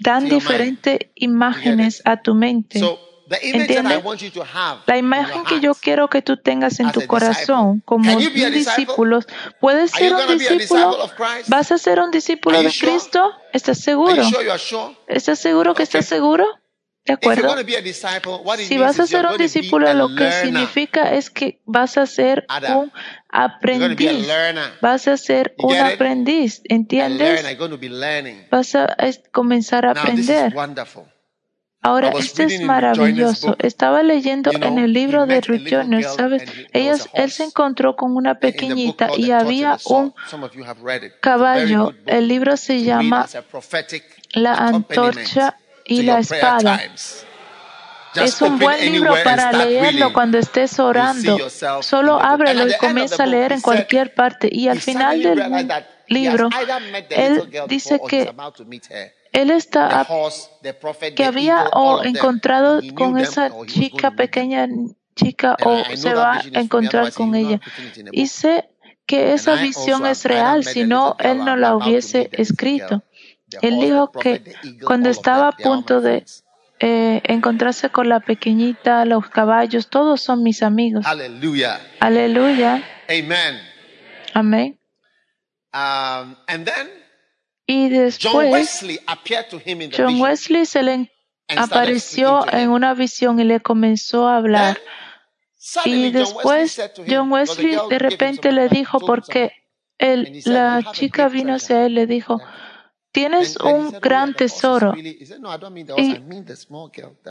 [0.00, 2.80] dan diferentes imágenes a tu mente.
[3.42, 4.02] ¿Entiendes?
[4.86, 9.20] La imagen que yo quiero que tú tengas en tu corazón como un discípulo,
[9.60, 11.10] ¿puedes ser un discípulo?
[11.48, 13.32] ¿Vas a ser un discípulo de Cristo?
[13.52, 14.22] ¿Estás seguro?
[15.06, 16.46] ¿Estás seguro que estás seguro?
[17.08, 17.56] ¿De acuerdo?
[18.58, 22.92] Si vas a ser un discípulo, lo que significa es que vas a ser un
[23.30, 24.28] aprendiz.
[24.82, 27.46] Vas a ser un aprendiz, ¿entiendes?
[28.50, 28.94] Vas a
[29.32, 30.52] comenzar a aprender.
[31.80, 33.56] Ahora, esto es maravilloso.
[33.60, 36.42] Estaba leyendo en el libro de Ruth Jones, ¿sabes?
[36.74, 40.12] él se encontró con una pequeñita y había un
[41.22, 41.94] caballo.
[42.04, 43.26] El libro se llama
[44.34, 45.56] La antorcha
[45.88, 46.80] y la espada.
[48.14, 51.38] Es un buen libro para leerlo cuando estés orando.
[51.80, 54.48] Solo ábrelo y comienza a leer en cualquier parte.
[54.50, 56.48] Y al final del libro,
[57.10, 58.32] él dice que
[59.32, 60.06] él está
[61.14, 64.68] que había o encontrado con esa chica pequeña
[65.14, 67.60] chica o se va a encontrar con ella.
[68.12, 68.68] Y sé
[69.06, 73.02] que esa visión es real, si no, él no la hubiese escrito.
[73.62, 74.42] Él dijo que
[74.84, 76.24] cuando estaba a punto de
[76.80, 81.04] eh, encontrarse con la pequeñita, los caballos, todos son mis amigos.
[81.06, 81.80] Aleluya.
[82.00, 82.82] Aleluya.
[84.34, 84.78] Amén.
[85.72, 86.34] Um,
[87.66, 88.80] y después,
[89.94, 91.12] John Wesley se le
[91.56, 94.80] apareció en una visión y le comenzó a hablar.
[95.84, 99.52] Y después John Wesley de repente le dijo, porque
[99.98, 102.40] él, la chica vino hacia él, le dijo,
[103.18, 104.94] tienes un gran tesoro.
[104.96, 105.26] Y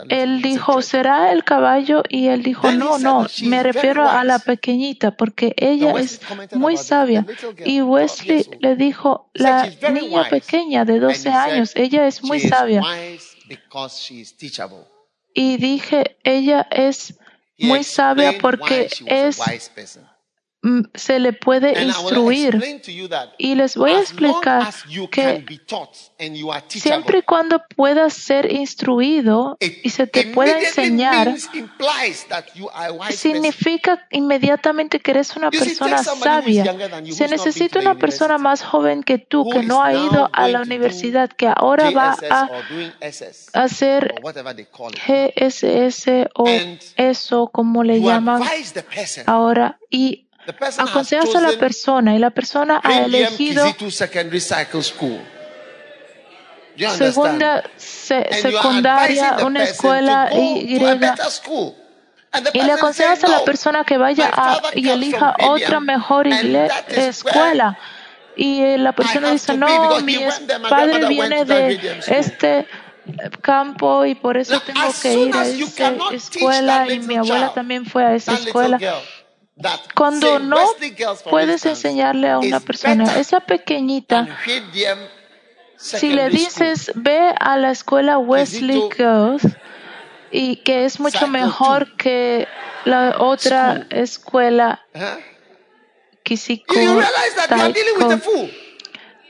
[0.08, 2.02] él dijo, ¿será el caballo?
[2.08, 6.20] Y él dijo, no, no, me refiero a la pequeñita porque ella es
[6.54, 7.24] muy sabia.
[7.64, 12.82] Y Wesley le dijo, la niña pequeña de 12 años, ella es muy sabia.
[15.34, 17.18] Y dije, ella es
[17.58, 19.40] muy sabia porque es
[20.94, 22.60] se le puede instruir.
[23.38, 24.74] Y les voy a explicar
[25.10, 25.44] que
[26.68, 31.34] siempre y cuando puedas ser instruido y se te pueda enseñar,
[33.10, 36.64] significa inmediatamente que eres una persona sabia.
[37.10, 41.30] Se necesita una persona más joven que tú, que no ha ido a la universidad,
[41.30, 42.48] que ahora va a
[43.52, 44.14] hacer
[45.06, 46.48] GSS o
[46.96, 48.42] eso, como le llaman
[49.26, 50.27] ahora, y
[50.78, 53.64] aconsejas a la persona y la persona ha elegido
[56.96, 64.30] segunda secundaria, una escuela y, y le aconsejas a la persona que vaya
[64.74, 66.26] y elija otra mejor
[66.88, 67.78] escuela.
[68.36, 70.18] Y la persona dice, no, mi
[70.68, 72.68] padre viene de este
[73.40, 78.04] campo y por eso tengo que ir a esa escuela y mi abuela también fue
[78.04, 78.78] a esa escuela.
[79.94, 80.58] Cuando no
[81.28, 84.38] puedes enseñarle a una persona, esa pequeñita,
[85.76, 89.42] si le dices, ve a la escuela Wesley Girls,
[90.30, 92.46] y que es mucho mejor que
[92.84, 94.84] la otra escuela,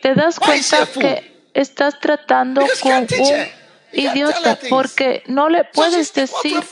[0.03, 3.47] te das cuenta que estás tratando con un
[3.93, 6.63] idiota porque no le puedes decir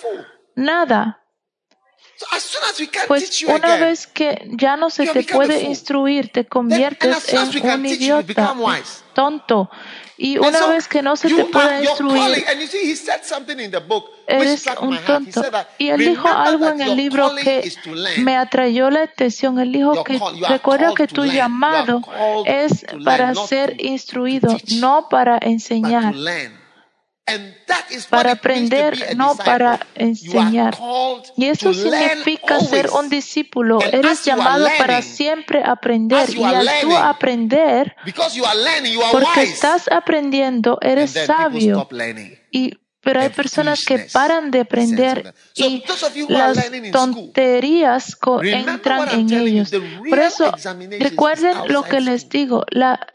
[0.54, 1.22] nada.
[3.06, 8.54] Pues una vez que ya no se te puede instruir, te conviertes en un idiota,
[9.12, 9.70] tonto.
[10.18, 12.44] Y una vez que no se te puede instruir,
[14.26, 15.44] eres un tonto.
[15.78, 17.70] Y él dijo algo en el libro que
[18.18, 19.58] me atrayó la atención.
[19.58, 22.00] Él dijo que recuerda que tu llamado
[22.46, 26.14] es para ser instruido, no para enseñar
[28.08, 30.76] para aprender, no para enseñar.
[31.36, 33.80] Y eso significa ser un discípulo.
[33.80, 36.30] Eres llamado para siempre aprender.
[36.34, 37.96] Y al tú aprender,
[39.12, 41.88] porque estás aprendiendo, eres sabio.
[42.50, 45.84] Y pero hay personas que paran de aprender y
[46.28, 46.58] las
[46.90, 49.70] tonterías entran en ellos.
[50.08, 50.52] Por eso,
[50.98, 53.06] recuerden lo que les digo, la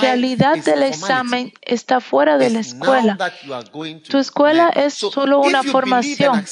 [0.00, 3.18] realidad del examen está fuera de la escuela.
[4.08, 6.42] Tu escuela es solo una formación.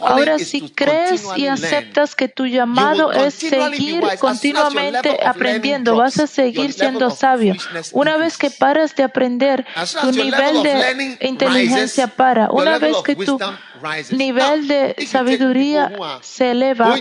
[0.00, 6.72] Ahora, si crees y aceptas que tu llamado es seguir continuamente aprendiendo, vas a seguir
[6.72, 7.54] siendo sabio.
[7.92, 9.64] Una vez que paras de aprender,
[10.00, 11.43] tu nivel de inteligencia
[12.16, 12.50] para.
[12.50, 13.38] Una vez que tu
[14.10, 16.94] nivel de sabiduría se eleva,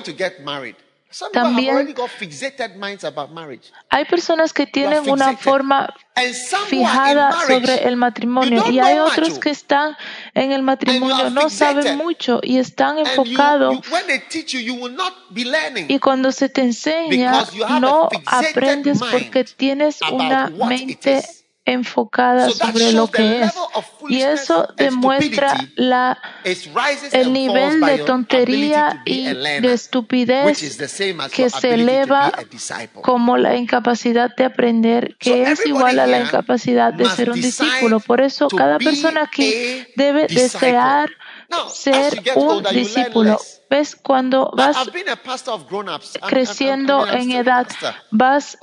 [1.31, 1.93] también
[3.89, 5.93] hay personas que tienen una forma
[6.67, 9.95] fijada sobre el matrimonio y hay otros que están
[10.33, 13.79] en el matrimonio, no saben mucho y están enfocados
[15.87, 17.45] y cuando se te enseña
[17.79, 21.23] no aprendes porque tienes una mente
[21.65, 23.53] enfocada sobre lo que es.
[24.09, 26.17] Y eso demuestra la,
[27.11, 30.77] el nivel de tontería y de estupidez
[31.31, 32.31] que se eleva
[33.01, 37.99] como la incapacidad de aprender, que es igual a la incapacidad de ser un discípulo.
[37.99, 41.09] Por eso cada persona que debe desear
[41.69, 43.39] ser un discípulo.
[43.69, 43.95] ¿Ves?
[43.95, 44.77] Cuando vas
[46.27, 47.67] creciendo en edad,
[48.11, 48.57] vas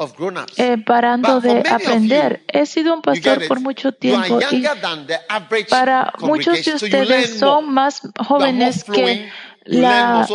[0.57, 2.45] eh, parando de aprender.
[2.47, 4.65] He sido un pastor por mucho tiempo y
[5.69, 9.31] para muchos de ustedes son más jóvenes que
[9.65, 10.27] la,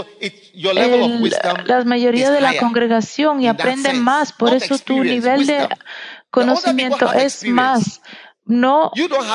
[1.65, 4.33] la mayoría de la congregación y aprenden más.
[4.33, 5.69] Por eso tu nivel de
[6.29, 8.01] conocimiento es más
[8.45, 8.91] no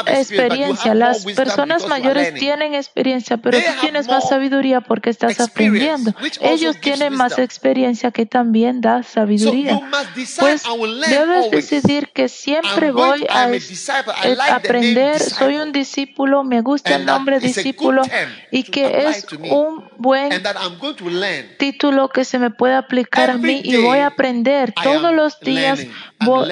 [0.06, 0.94] experiencia.
[0.94, 6.14] Las personas mayores tienen experiencia, pero tú tienes más sabiduría porque estás aprendiendo.
[6.40, 9.80] Ellos tienen más experiencia que también da sabiduría.
[10.38, 10.62] Pues
[11.08, 13.50] debes decidir que siempre voy a
[14.54, 18.02] aprender, soy un discípulo, me gusta el nombre discípulo
[18.50, 20.30] y que es un buen
[21.58, 25.80] título que se me puede aplicar a mí y voy a aprender todos los días.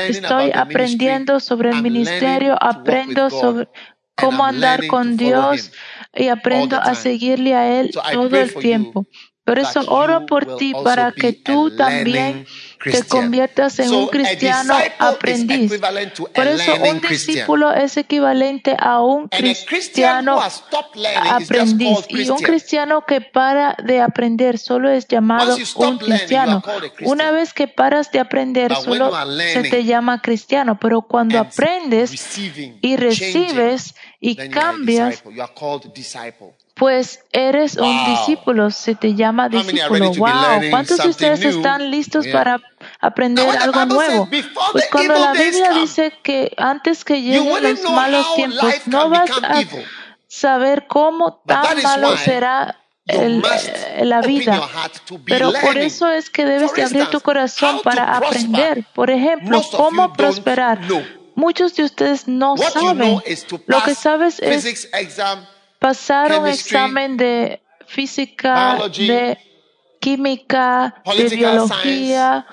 [0.08, 3.68] Estoy aprendiendo sobre el ministerio aprendo sobre
[4.14, 5.72] cómo andar con Dios
[6.14, 9.06] y aprendo a seguirle a Él todo el tiempo.
[9.44, 12.46] Por eso oro por ti para que tú también
[12.82, 15.72] te conviertas en un cristiano aprendiz.
[16.34, 20.40] Por eso un discípulo es equivalente a un cristiano
[21.30, 22.06] aprendiz.
[22.08, 26.62] Y un cristiano que para de aprender solo es llamado un cristiano.
[27.02, 30.78] Una vez que paras de aprender, solo se te llama cristiano.
[30.80, 32.38] Pero cuando aprendes
[32.80, 35.22] y recibes y cambias,
[36.78, 40.12] pues eres un discípulo, se te llama discípulo.
[40.12, 42.60] Wow, ¿cuántos de ustedes están listos para
[43.00, 44.28] aprender algo nuevo?
[44.72, 49.62] Pues cuando la Biblia dice que antes que lleguen los malos tiempos, no vas a
[50.28, 52.76] saber cómo tan malo será
[53.06, 54.68] el, eh, la vida.
[55.26, 58.84] Pero por eso es que debes de abrir tu corazón para aprender.
[58.94, 60.80] Por ejemplo, cómo prosperar.
[61.34, 63.20] Muchos de ustedes no saben.
[63.66, 64.88] Lo que sabes es
[65.78, 69.38] pasar un examen de física, de
[70.00, 72.46] química, de biología,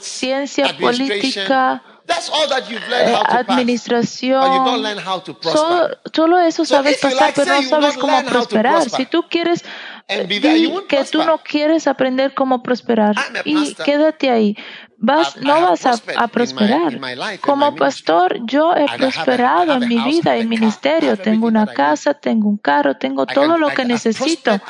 [0.00, 4.86] ciencia política, eh, administración.
[6.12, 8.88] Solo, eso sabes pasar, pero no sabes cómo prosperar.
[8.88, 9.64] Si tú quieres
[10.08, 13.14] que tú no quieres aprender cómo prosperar
[13.44, 14.56] y quédate ahí
[14.98, 16.98] vas, no vas a, prosperar.
[17.40, 21.16] Como pastor, yo he prosperado en mi vida y ministerio.
[21.16, 24.60] Tengo una casa, tengo un carro, tengo todo lo que necesito.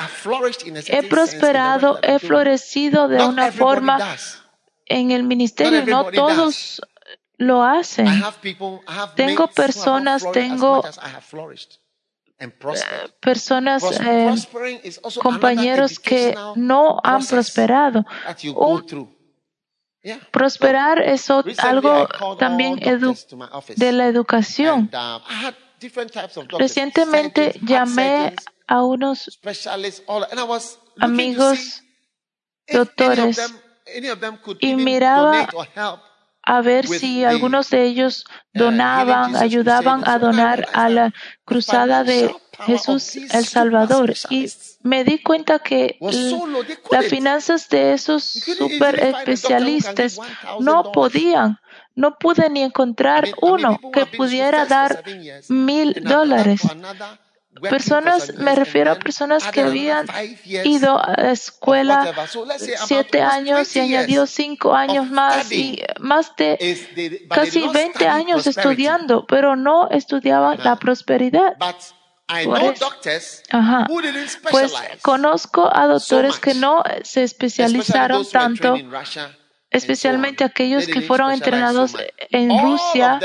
[0.87, 3.99] He prosperado, he florecido de una forma
[4.85, 5.85] en el ministerio.
[5.85, 6.81] No todos
[7.37, 8.07] lo hacen.
[9.15, 10.83] Tengo personas, tengo
[13.19, 14.35] personas, eh,
[15.21, 18.05] compañeros que no han prosperado.
[20.31, 21.29] Prosperar es
[21.59, 22.79] algo también
[23.75, 24.89] de la educación.
[24.93, 28.35] Uh, Recientemente llamé
[28.67, 29.39] a unos
[30.99, 31.83] amigos
[32.71, 33.39] doctores
[34.59, 35.47] y miraba
[36.41, 41.13] a ver si algunos de ellos uh, donaban, ayudaban a donar a la
[41.45, 42.33] cruzada de
[42.65, 44.13] Jesús el Salvador.
[44.29, 44.49] Y
[44.87, 45.99] me di cuenta que
[46.91, 50.19] las finanzas de esos super especialistas
[50.59, 51.59] no podían,
[51.95, 55.03] no pude ni encontrar uno que pudiera dar
[55.49, 56.61] mil dólares.
[57.61, 60.05] Personas, me refiero a personas que habían
[60.45, 62.13] ido a escuela
[62.85, 69.55] siete años y añadió cinco años más y más de casi 20 años estudiando, pero
[69.55, 71.57] no estudiaban la prosperidad.
[72.27, 73.87] Ajá.
[74.51, 78.75] Pues conozco a doctores que no se especializaron tanto,
[79.69, 81.93] especialmente aquellos que fueron entrenados
[82.29, 83.19] en Rusia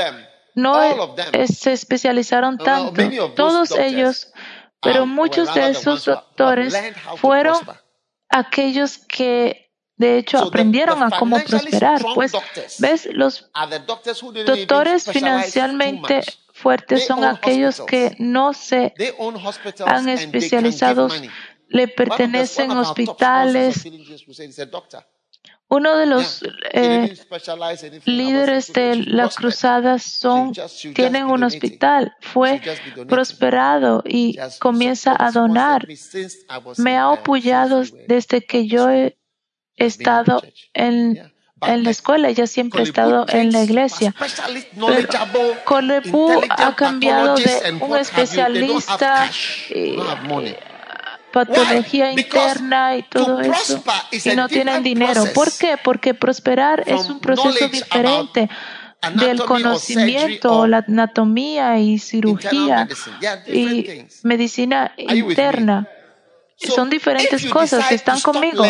[0.55, 1.15] no
[1.47, 3.03] se especializaron tanto.
[3.35, 4.31] Todos ellos,
[4.81, 6.75] pero muchos de esos doctores
[7.17, 7.57] fueron
[8.29, 12.01] aquellos que de hecho aprendieron a cómo prosperar.
[12.15, 12.31] Pues,
[12.79, 13.49] ves, los
[14.45, 16.23] doctores financieramente
[16.63, 18.93] fuertes son aquellos que no se
[19.85, 21.09] han especializado,
[21.67, 23.83] le pertenecen hospitales,
[25.67, 27.15] uno de los eh,
[28.05, 30.53] líderes de la cruzada son,
[30.93, 32.61] tienen un hospital, fue
[33.09, 35.87] prosperado y comienza a donar.
[36.77, 39.17] Me ha apoyado desde que yo he
[39.75, 40.43] estado
[40.73, 41.32] en,
[41.67, 44.13] en la escuela, ya siempre he estado en la iglesia.
[44.17, 44.37] Pero
[46.49, 49.29] ha cambiado de un especialista
[51.33, 55.25] patología interna y todo eso y no tienen dinero.
[55.33, 55.77] ¿Por qué?
[55.83, 58.49] Porque prosperar es un proceso diferente
[59.15, 62.87] del conocimiento, la anatomía y cirugía
[63.47, 65.87] y medicina interna.
[66.55, 68.63] Son diferentes cosas, están conmigo.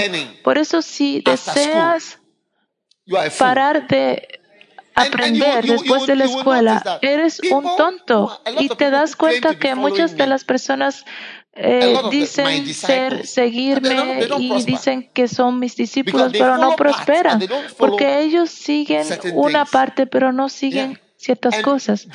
[0.43, 2.19] Por eso si deseas
[3.37, 4.39] parar de
[4.95, 8.41] aprender después de la escuela, eres un tonto.
[8.59, 11.05] y te das cuenta que muchas de las personas
[11.55, 17.43] eh, dicen ser, seguirme y dicen que son mis discípulos, pero no prosperan,
[17.77, 22.07] porque ellos siguen una parte, pero no siguen ciertas cosas.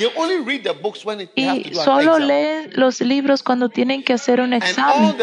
[1.34, 5.16] Y solo leen los libros cuando tienen que hacer un examen.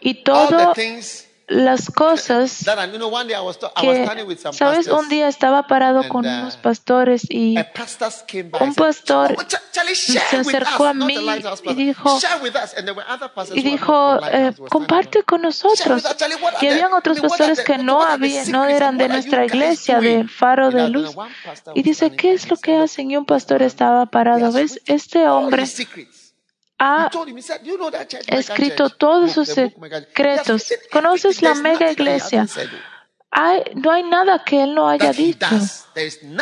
[0.00, 0.74] Y todo
[1.46, 2.64] las cosas
[3.80, 7.56] que, sabes, un día estaba parado con unos uh, pastores y
[8.60, 9.36] un pastor
[9.94, 11.16] se acercó a mí
[11.64, 12.18] y dijo,
[13.52, 16.02] y dijo eh, comparte con nosotros.
[16.60, 20.88] Y habían otros pastores que no habían, no eran de nuestra iglesia, de Faro de
[20.88, 21.14] Luz.
[21.74, 23.10] Y dice, ¿qué es lo que hacen?
[23.10, 24.52] Y un pastor estaba parado.
[24.52, 24.80] ¿Ves?
[24.86, 25.66] Este hombre
[26.78, 27.10] ha
[28.28, 30.72] escrito todos sus secretos.
[30.90, 32.46] ¿Conoces la mega iglesia?
[33.74, 35.58] no hay nada que él no haya dicho,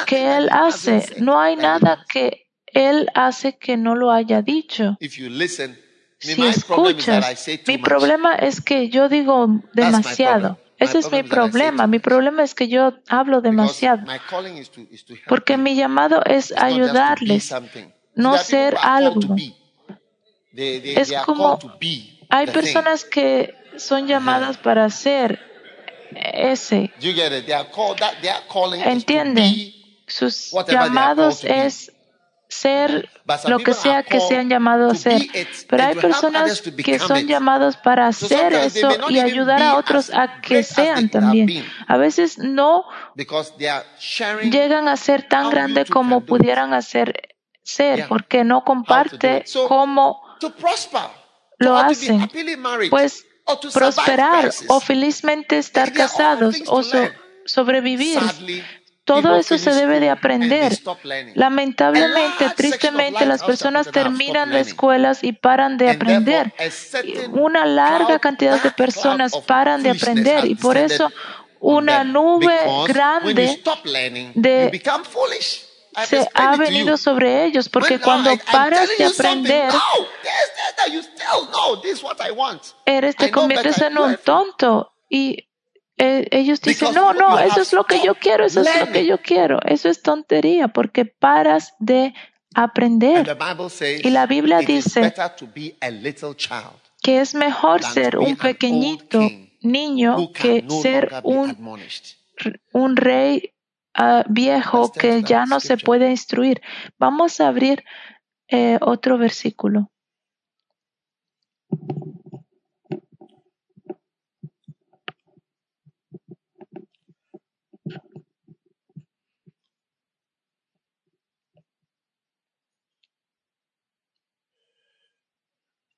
[0.07, 1.17] que él hace.
[1.19, 4.97] No hay nada que él hace que no lo haya dicho.
[5.01, 10.59] Si escuchas, mi problema es que yo digo demasiado.
[10.79, 11.87] Ese es mi problema.
[11.87, 14.03] Mi problema es que yo hablo demasiado.
[15.29, 17.55] Porque mi llamado es ayudarles,
[18.15, 19.37] no ser algo
[20.55, 21.59] es como
[22.29, 25.41] hay personas que son llamadas para ser
[26.15, 26.93] ese.
[28.85, 29.73] Entienden,
[30.07, 31.93] sus llamados es
[32.49, 33.09] ser
[33.49, 35.23] lo que sea que sean llamados a ser.
[35.69, 40.63] Pero hay personas que son llamados para hacer eso y ayudar a otros a que
[40.63, 41.65] sean también.
[41.87, 42.85] A veces no
[44.51, 47.29] llegan a ser tan grandes como pudieran hacer
[47.63, 50.22] ser, porque no comparte cómo
[51.59, 52.31] lo hacen,
[52.91, 53.25] pues
[53.73, 56.83] prosperar o felizmente estar casados o
[57.45, 58.21] sobrevivir.
[59.05, 60.79] Todo eso se debe de aprender.
[61.35, 66.55] Lamentablemente, tristemente, las personas terminan de escuelas y paran de aprender.
[67.33, 71.11] Una larga cantidad de personas paran de aprender y por eso
[71.59, 73.61] una nube grande
[74.35, 74.83] de
[76.07, 79.73] se ha venido sobre ellos, porque cuando paras de aprender,
[82.87, 85.49] eres, te conviertes en un tonto y
[85.99, 89.07] eh, ellos dicen, no, no, eso es lo que yo quiero, eso es lo que
[89.07, 89.61] yo quiero.
[89.65, 92.15] Eso es tontería, porque paras de
[92.55, 93.37] aprender.
[94.03, 95.15] Y la Biblia dice
[97.03, 99.21] que es mejor ser un pequeñito
[99.61, 101.87] niño que ser un,
[102.73, 103.53] un rey
[104.29, 106.61] viejo que ya no se puede instruir.
[106.99, 107.85] Vamos a abrir
[108.49, 109.91] eh, otro versículo.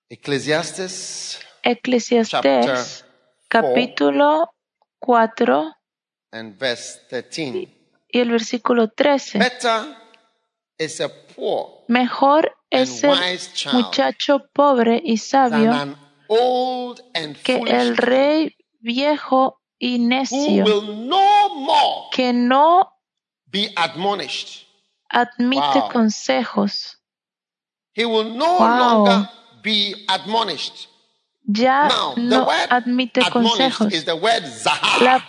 [0.08, 3.04] Eclesiastes, Eclesiastes
[3.48, 4.54] capítulo
[5.00, 5.72] 4
[6.32, 7.73] and verse 13
[8.14, 9.40] y el versículo 13.
[11.88, 13.40] Mejor es el
[13.72, 15.96] muchacho pobre y sabio
[17.42, 20.64] que el rey viejo y necio
[22.12, 22.88] que no
[25.08, 27.00] admite consejos.
[27.96, 29.26] Wow.
[31.46, 33.92] Ya no admite consejos.
[35.00, 35.28] La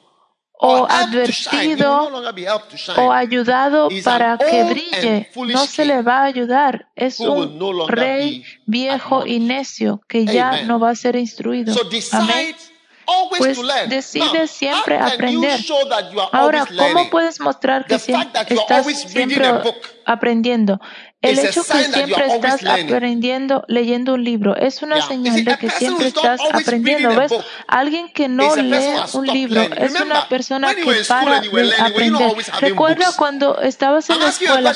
[0.63, 2.07] o advertido
[2.97, 5.29] o ayudado para que brille.
[5.35, 6.87] No se le va a ayudar.
[6.95, 11.73] Es un rey viejo y necio que ya no va a ser instruido.
[12.11, 12.55] Amén
[13.37, 15.59] pues decide siempre aprender.
[16.31, 19.47] Ahora, ¿cómo puedes mostrar que estás siempre
[20.05, 20.79] aprendiendo?
[21.21, 26.07] El hecho que siempre estás aprendiendo leyendo un libro es una señal de que siempre
[26.07, 27.15] estás aprendiendo.
[27.15, 27.31] ¿Ves?
[27.67, 32.35] Alguien que no lee un libro es una persona que para de aprender.
[32.59, 34.73] Recuerda cuando estabas en la escuela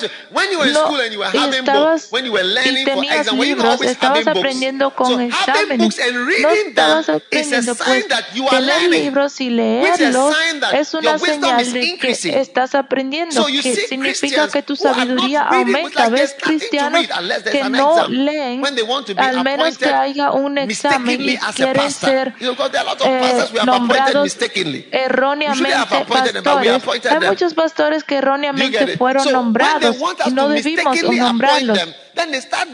[1.34, 5.98] y estabas y tenías libros, estabas aprendiendo con exámenes.
[6.42, 8.06] No estabas aprendiendo, pues
[8.52, 10.36] tener libros y leerlos
[10.74, 16.10] es una señal de que estás aprendiendo, que significa que tu sabiduría aumenta.
[16.10, 16.35] ¿Ves?
[16.42, 17.08] Cristianos
[17.52, 18.64] que no leen,
[19.18, 24.38] al menos que haya un examen y quieren ser eh, nombrados
[24.92, 26.84] erróneamente pastores.
[27.10, 31.80] Hay muchos pastores que erróneamente fueron nombrados y no debimos nombrarlos.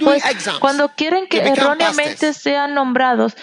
[0.01, 0.23] Pues
[0.59, 3.33] cuando quieren que erróneamente sean nombrados,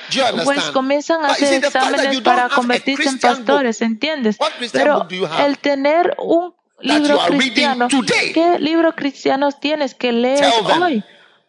[0.45, 4.37] pues comienzan a hacer exámenes para convertirse en pastores, ¿entiendes?
[4.73, 5.09] Pero
[5.41, 7.89] el tener un libro cristiano.
[8.35, 10.45] ¿Qué libro cristianos tienes que leer
[10.81, 11.05] hoy?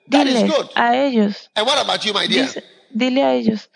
[0.08, 1.52] Dile a ellos.
[2.90, 3.70] dile a ellos.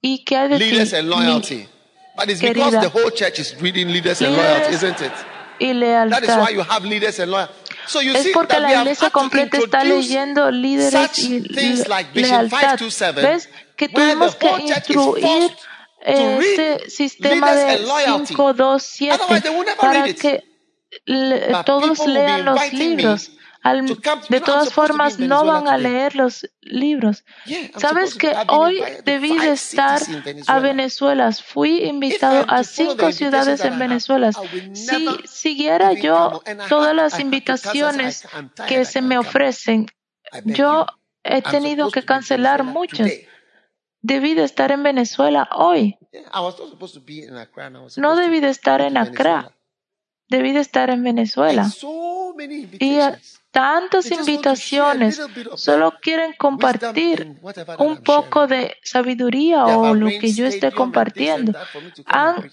[0.00, 1.68] ¿Y qué hay de Leaders and loyalty.
[2.16, 5.12] But it's because the whole church is reading leaders and loyalty, isn't it?
[5.58, 6.20] Y lealtad.
[6.20, 7.54] That is why you have leaders and loyalty.
[7.86, 12.78] So you es porque la iglesia completa está leyendo líderes y lealtad.
[13.14, 13.48] ¿Ves?
[13.76, 15.52] Que tuvimos que instruir
[16.00, 19.18] este sistema de 527
[19.78, 20.44] para que
[21.64, 23.30] todos lean los libros.
[24.28, 27.24] de todas formas, no van a leer los libros.
[27.76, 30.00] ¿Sabes que hoy debí de estar
[30.46, 31.32] a Venezuela?
[31.32, 34.30] Fui invitado a cinco ciudades en Venezuela.
[34.72, 38.26] Si siguiera yo todas las invitaciones
[38.68, 39.86] que se me ofrecen,
[40.44, 40.86] yo
[41.24, 43.10] he tenido que cancelar muchas.
[44.00, 45.98] Debí de estar en Venezuela hoy.
[47.96, 49.55] No debí de estar en Accra
[50.28, 51.70] debí de estar en Venezuela.
[52.78, 52.98] Y
[53.50, 55.20] tantas invitaciones
[55.54, 57.38] solo quieren compartir
[57.78, 61.58] un poco de sabiduría o lo que yo esté compartiendo.
[62.06, 62.50] Han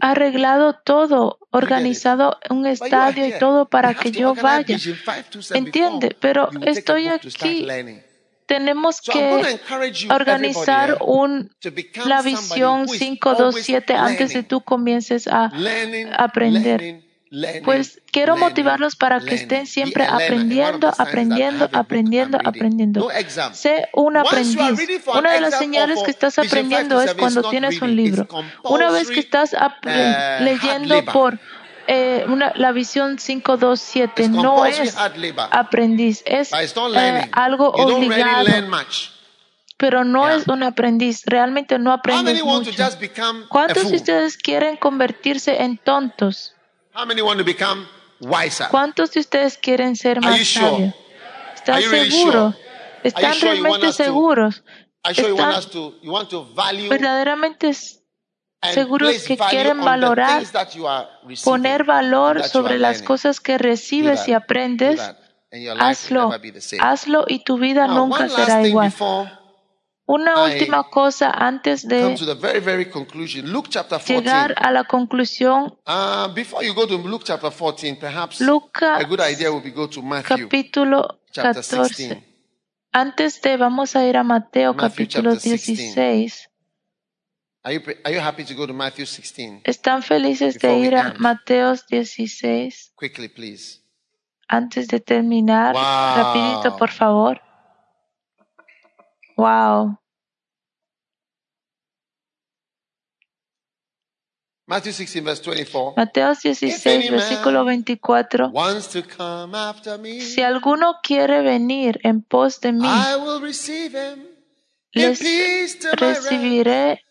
[0.00, 4.78] arreglado todo, organizado un estadio y todo para que yo vaya.
[5.50, 7.66] Entiende, pero estoy aquí
[8.50, 9.60] tenemos que
[10.10, 11.52] organizar un,
[12.04, 15.52] la visión 527 antes de tú comiences a
[16.18, 17.04] aprender.
[17.64, 23.08] Pues quiero motivarlos para que estén siempre aprendiendo, aprendiendo, aprendiendo, aprendiendo.
[23.52, 25.00] Sé un aprendiz.
[25.16, 28.26] Una de las señales que estás aprendiendo es cuando tienes un libro.
[28.64, 31.38] Una vez que estás uh, leyendo por
[31.92, 34.96] eh, una, la visión 527 no es
[35.50, 38.46] aprendiz, es eh, algo obligado.
[39.76, 42.70] Pero no es un aprendiz, realmente no aprendes mucho.
[43.48, 46.54] ¿Cuántos de ustedes quieren convertirse en tontos?
[48.70, 50.94] ¿Cuántos de ustedes quieren ser más sabios?
[51.56, 52.54] ¿Están seguros?
[53.02, 54.62] ¿Están realmente seguros?
[55.02, 55.24] ¿Están
[56.88, 57.99] verdaderamente seguros
[58.60, 60.42] que quieren valorar,
[61.44, 65.00] poner valor sobre las cosas que recibes y aprendes,
[65.78, 66.30] hazlo,
[66.80, 68.92] hazlo y tu vida nunca será igual.
[70.06, 72.16] Una última cosa antes de
[74.06, 75.78] llegar a la conclusión.
[78.40, 79.06] Lucas
[80.26, 82.26] capítulo 14.
[82.92, 86.49] Antes de, vamos a ir a Mateo capítulo 16.
[89.64, 92.92] ¿Están felices de ir a Mateo 16?
[92.96, 93.80] Quickly, please.
[94.48, 95.82] Antes de terminar, wow.
[96.16, 97.40] rapidito, por favor.
[99.36, 99.98] Wow.
[104.66, 105.94] Matthew 16, verse 24.
[105.96, 108.52] Mateo 16, versículo 24.
[110.20, 112.88] Si alguno quiere venir en pos de mí,
[114.92, 115.20] les
[115.92, 117.02] recibiré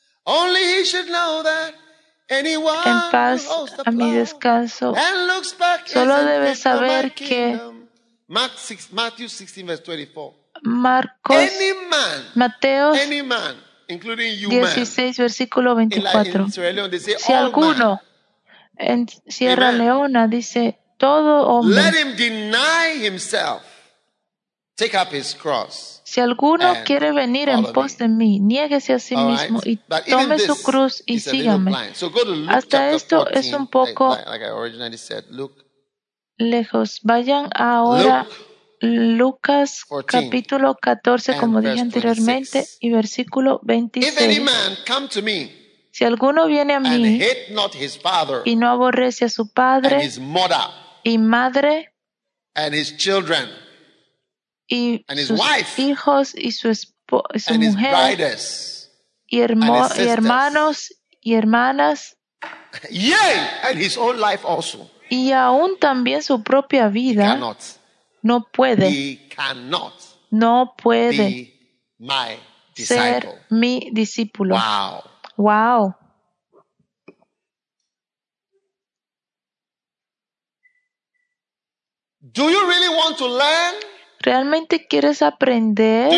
[2.86, 3.48] en paz
[3.86, 4.94] a mi descanso.
[5.94, 7.60] Solo debe saber que
[10.62, 11.36] Marcos,
[12.36, 12.94] Mateo
[14.50, 16.46] 16, versículo 24.
[17.18, 18.00] Si alguno
[18.78, 21.82] en Sierra Leona dice, todo hombre,
[26.10, 29.78] si alguno quiere venir en pos de mí, niéguese a sí mismo y
[30.10, 31.72] tome su cruz y sígame.
[32.48, 34.18] Hasta esto es un poco
[36.38, 37.02] lejos.
[37.04, 38.26] Vayan ahora
[38.80, 44.42] Lucas capítulo 14, como dije anteriormente, y versículo 26.
[45.92, 47.22] Si alguno viene a mí
[48.46, 50.10] y no aborrece a su padre
[51.04, 51.94] y madre
[52.56, 52.78] y
[55.26, 55.42] sus
[55.78, 56.70] hijos y su,
[57.60, 58.20] mujer
[59.28, 59.98] y, hermanos
[61.22, 62.18] y hermanas
[65.10, 67.40] y aún también su propia vida
[68.22, 69.28] no puede,
[70.30, 71.54] no puede
[72.76, 74.56] ser mi discípulo.
[74.56, 75.04] Wow.
[75.38, 75.96] Wow.
[82.22, 83.76] Do you really want to learn?
[84.22, 86.12] ¿Realmente quieres aprender?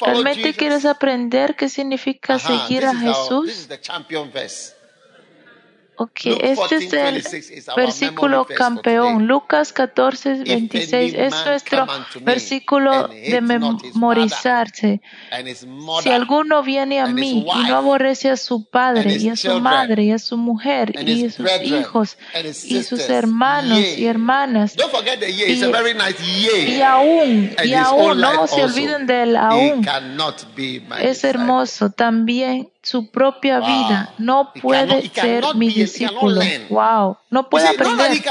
[0.00, 3.46] ¿Realmente quieres aprender qué significa seguir a Jesús?
[3.46, 4.74] this is the champion verse.
[5.98, 9.26] Ok, este es 14, el 26 is our versículo campeón.
[9.26, 11.86] Lucas 14, 26 any es nuestro
[12.24, 15.00] versículo de memorizarse.
[16.02, 20.02] Si alguno viene a mí y no aborrece a su padre y a su madre
[20.04, 21.44] y a su mujer y a sus
[21.78, 22.18] hijos
[22.64, 24.76] y sus hermanos y hermanas
[25.56, 25.60] Y-
[26.76, 29.82] y aún, y aún, no se olviden del aún.
[31.08, 33.66] Es hermoso también su propia Wow.
[33.68, 34.14] vida.
[34.18, 36.40] No He puede cannot- ser mi be- discípulo.
[36.70, 37.18] Wow.
[37.30, 38.22] No puede see, he aprender.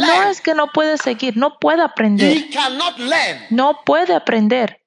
[0.00, 2.48] No es que no puede seguir, no puede aprender.
[3.50, 4.80] No puede aprender.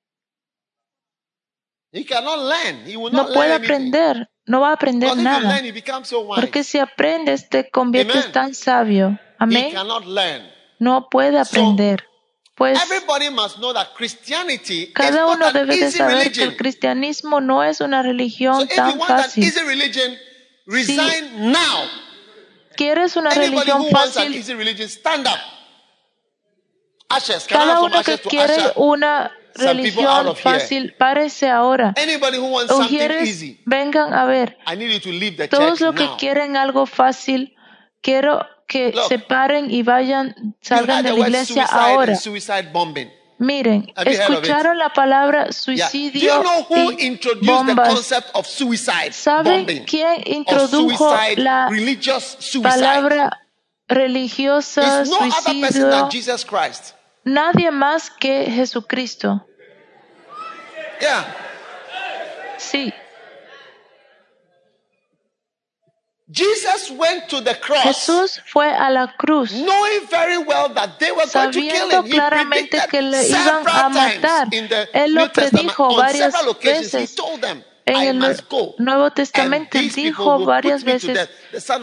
[1.94, 4.30] No puede aprender.
[4.46, 5.62] No va a aprender nada.
[6.36, 8.32] Porque si aprendes te conviertes Amen.
[8.34, 9.18] tan sabio.
[9.40, 9.74] Amén.
[10.80, 12.06] No puede aprender.
[12.56, 16.50] Pues Everybody must know that Christianity is cada uno debe de saber que religion.
[16.50, 19.44] el cristianismo no es una religión tan fácil.
[19.44, 20.18] easy religion,
[20.66, 21.90] resign now.
[22.76, 24.36] ¿Quieres una religión fácil?
[24.36, 25.40] easy religion, stand up.
[27.10, 31.94] Ashes, can I Cada uno que quiere una religión fácil, párese ahora.
[32.70, 34.58] Ujieres, easy, vengan a ver.
[35.50, 37.56] Todos los que quieren algo fácil,
[38.02, 42.16] quiero que Look, se paren y vayan, salgan de la iglesia ahora.
[43.38, 45.52] Miren, escucharon la palabra Yeah.
[45.90, 47.90] Suicidio you know who y introduced the bombas.
[47.90, 49.86] concept of suicide ¿Saben bombing?
[49.86, 52.70] quién introdujo suicide, la religious suicide?
[52.70, 53.40] palabra
[53.90, 55.90] religiosa, no suicidio?
[55.90, 56.94] than Jesus Christ.
[57.26, 59.46] Nadie más que Jesucristo.
[61.02, 61.26] Yeah.
[62.60, 62.94] Sí,
[66.21, 66.21] Jesus went to the cross
[67.84, 72.04] Jesús fue a la cruz knowing very well that they were going to kill sabiendo
[72.10, 74.48] claramente que le iban several a times matar.
[74.54, 75.68] in the Él New lo Testament.
[75.76, 78.44] predijo varias several occasions, he veces told them, en el.
[78.78, 79.78] Nuevo Testamento.
[79.78, 81.30] Dijo varias veces,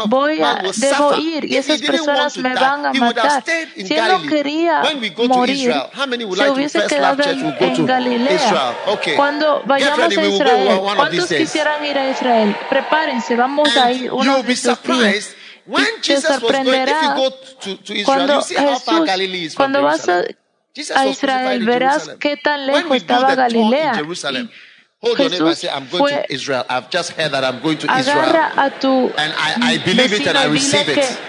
[0.06, 3.44] voy a, debo ir y esas personas me van a matar.
[3.76, 4.82] Si él no quería
[5.28, 5.74] morir,
[6.34, 8.74] se hubiese quedado en, Galilea.
[9.16, 12.56] Cuando vayamos a Israel, ¿cuántos quisieran ir a Israel?
[12.68, 15.34] Prepárense, vamos a ir uno de estos días.
[15.68, 16.66] Y te Jesus was going.
[16.66, 19.54] If you sorprenderá go to, to Israel, cuando you see how far Jesús, Galilee is
[19.54, 20.24] from cuando vas a,
[20.94, 24.00] a Israel, verás qué tan lejos estaba Galilea.
[24.00, 24.50] Y
[25.00, 26.64] hold your neighbor say, I'm going to Israel.
[26.68, 28.24] I've just heard that I'm going to Israel.
[29.16, 31.20] And I, I believe it and I receive it.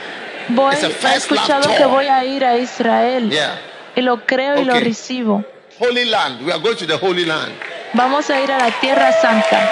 [0.50, 1.78] voy, It's a he first love escuchado tour.
[1.78, 3.58] que voy a ir a Israel Yeah.
[3.96, 4.86] y lo creo y lo Okay.
[4.86, 5.44] recibo.
[5.80, 6.46] Holy land.
[6.46, 7.54] We are going to the Holy Land.
[7.94, 9.70] Vamos a ir a la Tierra Santa.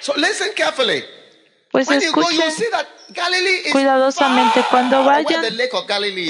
[0.00, 1.02] So listen carefully.
[1.72, 2.86] Pues When you go, you'll see that
[3.72, 4.64] cuidadosamente.
[4.70, 5.44] Cuando vayan,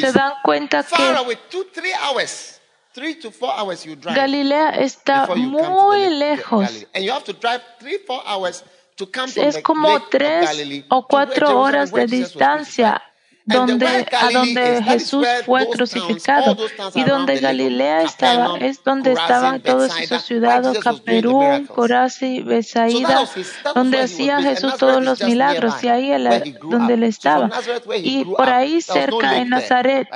[0.01, 2.61] se dan cuenta que away, two, three hours,
[2.93, 4.17] three to four hours you drive.
[4.17, 6.67] Galilea está muy lejos.
[6.67, 6.87] Galilee.
[6.95, 8.65] And you have to drive three, four hours
[8.97, 13.03] to come from Es como tres o cuatro horas de distancia.
[13.45, 16.57] Donde, a donde Jesús fue crucificado
[16.95, 23.29] y donde Galilea estaba, es donde estaban todas esas ciudades, Caperún, Corasi, Besaída,
[23.75, 27.51] donde hacía Jesús todos los milagros y ahí él, donde él estaba.
[27.97, 30.09] Y por ahí cerca en Nazaret,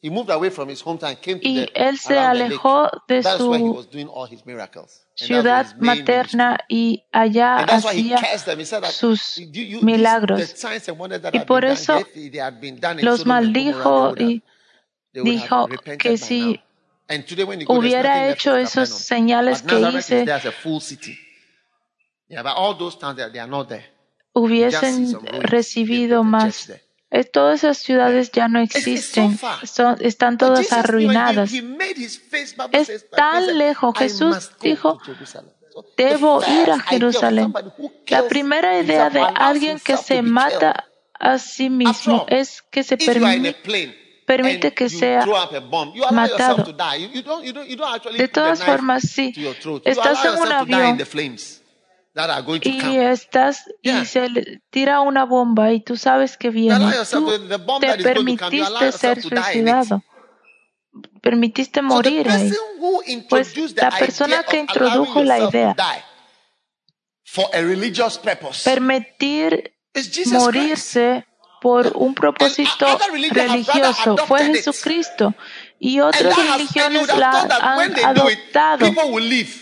[0.00, 3.86] y él se alejó de su
[5.14, 8.20] ciudad materna y allá hacía
[8.90, 9.40] sus
[9.82, 10.64] milagros.
[11.32, 12.00] Y por eso
[13.00, 14.42] los maldijo y
[15.12, 15.68] dijo
[15.98, 16.60] que si
[17.66, 20.26] hubiera hecho esos señales que hice,
[24.32, 26.70] hubiesen recibido más.
[27.32, 29.38] Todas esas ciudades ya no existen,
[30.00, 31.52] están todas arruinadas.
[32.72, 33.96] Es tan lejos.
[33.96, 35.00] Jesús dijo,
[35.96, 37.54] debo ir a Jerusalén.
[38.08, 40.84] La primera idea de alguien que se mata
[41.18, 42.96] a sí mismo es que se
[44.26, 45.26] permite, que sea
[46.10, 46.64] matado.
[48.16, 49.32] De todas formas, sí,
[49.84, 50.98] estás en un avión
[52.62, 54.28] y estás y se
[54.70, 56.92] tira una bomba y tú sabes que viene.
[57.10, 57.30] Tú
[57.80, 60.02] te permitiste ser suicidado.
[61.20, 62.52] Permitiste morir ahí.
[63.28, 65.76] Pues la persona que introdujo la idea.
[68.64, 69.74] permitir
[70.26, 71.24] morirse
[71.60, 72.86] por un propósito
[73.32, 74.16] religioso.
[74.16, 75.34] fue Jesucristo
[75.80, 78.86] y otras religiones la han adoptado.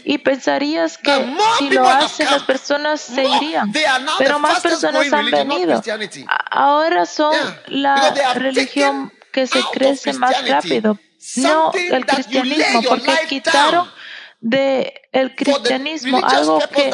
[0.04, 3.72] y pensarías que si lo hacen las personas se irían,
[4.18, 5.82] pero más personas han venido.
[6.50, 7.34] Ahora son
[7.66, 10.98] la religión que se crece más rápido,
[11.36, 13.90] no el cristianismo, porque quitaron
[14.40, 16.90] de el cristianismo algo que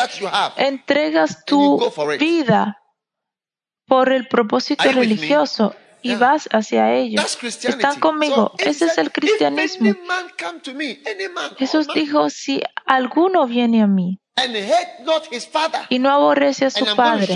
[0.57, 2.78] entregas tu vida
[3.86, 7.39] por el propósito religioso y vas hacia ellos.
[7.43, 8.53] Están conmigo.
[8.59, 9.95] Ese es el cristianismo.
[11.59, 14.19] Jesús dijo, si alguno viene a mí
[15.89, 17.29] y no aborrece a su padre,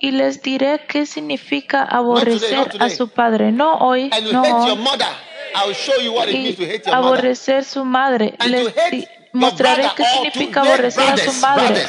[0.00, 3.52] y les diré qué significa aborrecer a su padre.
[3.52, 4.78] No hoy, no hoy.
[6.30, 6.56] Y
[6.90, 8.34] aborrecer su madre.
[8.46, 8.74] Les
[9.32, 11.86] mostraré qué significa aborrecer a su madre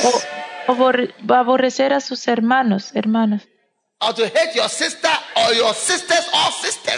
[0.67, 3.47] o aborrecer a sus hermanos, hermanas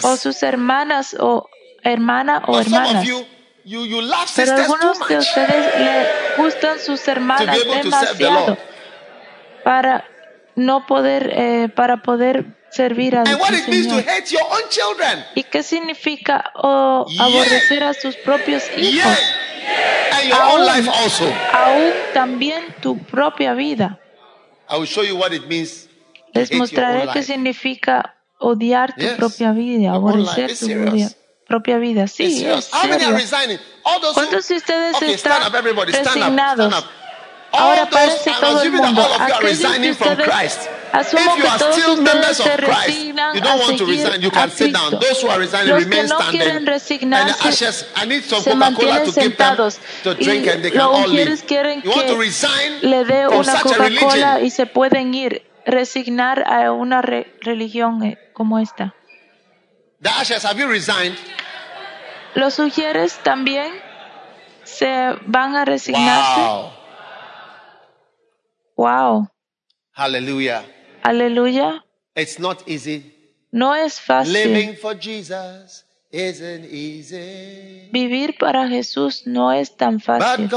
[0.02, 1.48] o sus hermanas o
[1.82, 3.06] hermana o hermanas.
[4.36, 6.06] Pero algunos de ustedes le
[6.36, 8.56] gustan sus hermanas demasiado
[9.64, 10.04] para
[10.56, 13.38] no poder, eh, para poder servir a Dios.
[15.34, 19.18] ¿Y qué significa aborrecer a sus propios hijos?
[21.52, 23.98] Aún, también tu propia vida.
[24.70, 25.87] I will show you what it means
[26.32, 30.68] les mostraré qué significa odiar tu propia vida, aborrecer tu
[31.46, 32.06] propia vida.
[32.06, 33.18] Sí, es serio.
[34.14, 35.52] ¿Cuántos de ustedes están
[35.86, 36.84] resignados?
[37.52, 39.06] Ahora parece todo el mundo.
[39.18, 45.00] Aquellos de ustedes Asumo que todos ustedes se resignan a seguir a Cristo.
[45.66, 47.74] Los que no quieren resignarse
[48.42, 49.78] se mantienen sentados.
[50.18, 52.32] y los ujieres quieren que
[52.82, 58.94] le dé una Coca-Cola y se pueden ir resignar a una religión eh, como esta.
[62.34, 63.72] Los sugieres también
[64.64, 66.40] se van a resignarse.
[68.76, 69.28] Wow.
[69.92, 70.64] Aleluya.
[71.02, 71.84] Aleluya.
[72.14, 73.14] It's not easy.
[73.50, 74.32] No es fácil.
[74.32, 77.88] Living for Jesus isn't easy.
[77.92, 80.48] Vivir para Jesús no es tan fácil.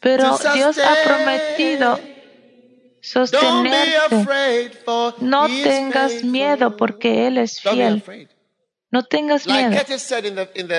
[0.00, 1.98] Pero Dios ha prometido
[3.00, 4.26] sostenerte.
[5.20, 8.02] No tengas miedo porque Él es fiel.
[8.90, 9.76] No tengas miedo.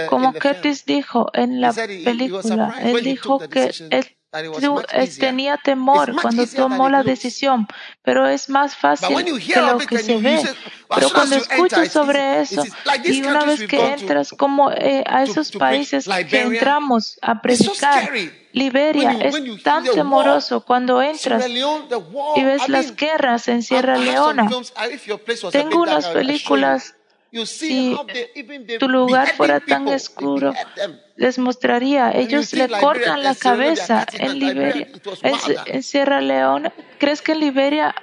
[0.09, 4.17] Como Curtis dijo en la película, él dijo que él
[5.19, 7.67] tenía temor cuando tomó la decisión,
[8.03, 10.41] pero es más fácil que lo que se ve.
[10.93, 12.63] Pero cuando escuchas sobre eso
[13.03, 18.11] y una vez que entras como eh, a esos países que entramos a predicar,
[18.51, 24.49] Liberia es tan temoroso cuando entras y ves las guerras en Sierra Leona.
[25.51, 26.95] Tengo unas películas
[27.45, 27.95] si
[28.79, 30.53] tu lugar fuera tan oscuro,
[31.15, 32.11] les mostraría.
[32.11, 34.87] Ellos le cortan la cabeza en Liberia.
[35.65, 37.93] En Sierra Leona, ¿crees que en Liberia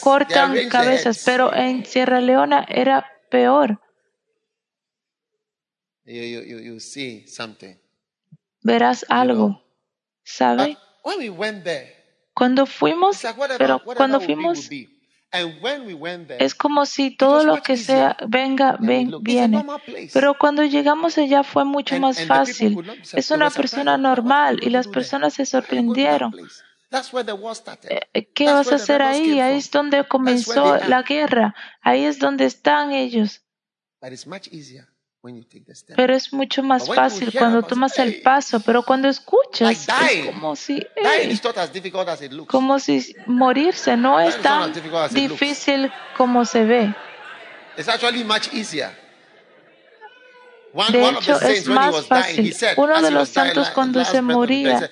[0.00, 1.22] cortan cabezas?
[1.24, 3.80] Pero en Sierra Leona era peor.
[8.62, 9.64] Verás algo.
[10.24, 10.76] ¿Sabe?
[12.34, 13.24] Cuando fuimos,
[13.56, 14.68] pero cuando fuimos
[16.38, 19.64] Es como si todo lo que sea venga, ven, viene.
[20.12, 22.78] Pero cuando llegamos allá fue mucho más fácil.
[23.12, 26.32] Es una persona normal y las personas se sorprendieron.
[27.90, 29.40] Eh, ¿Qué vas a hacer ahí?
[29.40, 31.54] Ahí es donde comenzó la guerra.
[31.82, 33.42] Ahí es donde están ellos.
[35.96, 40.86] Pero es mucho más fácil cuando tomas el paso, pero cuando escuchas es como si,
[42.46, 44.72] como si morirse no es tan
[45.12, 46.94] difícil como se ve.
[50.92, 52.54] De hecho, es más fácil.
[52.76, 54.90] Uno de los santos cuando se moría,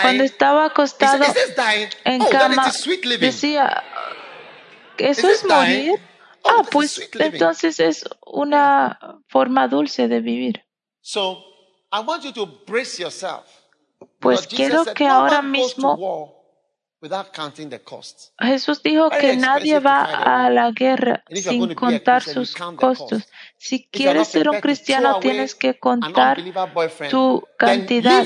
[0.00, 1.24] cuando estaba acostado
[2.04, 2.72] en oh, cama,
[3.18, 3.84] decía,
[4.98, 6.00] ¿eso es morir?
[6.44, 8.98] Ah, pues entonces es una
[9.28, 10.64] forma dulce de vivir.
[14.18, 16.42] Pues quiero que ahora mismo
[18.38, 23.24] Jesús dijo que nadie va a la guerra sin contar sus costos.
[23.58, 26.38] Si quieres ser un cristiano, tienes que contar
[27.10, 28.24] tu cantidad.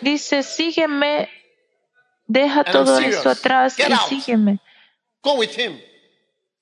[0.00, 1.28] Dice, sígueme
[2.28, 4.60] Deja todo eso atrás y sígueme.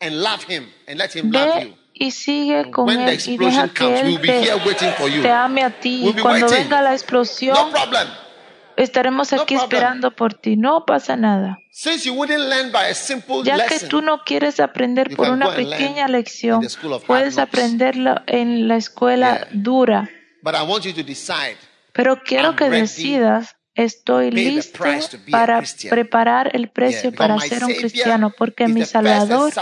[0.01, 6.09] Ve y sigue con él y deja que él te, ame a ti.
[6.09, 7.57] Y cuando venga la explosión,
[8.77, 10.57] estaremos aquí esperando por ti.
[10.57, 11.59] No pasa nada.
[13.45, 16.67] Ya que tú no quieres aprender por una pequeña lección,
[17.07, 20.11] puedes aprenderlo en la escuela dura.
[21.93, 24.83] Pero quiero que decidas Estoy listo
[25.31, 29.53] para preparar el precio para ser un cristiano, porque mi Salvador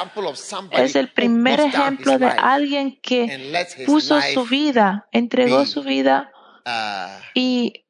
[0.70, 3.52] es el primer ejemplo de alguien que
[3.84, 6.30] puso su vida, entregó su vida
[6.64, 7.84] uh, y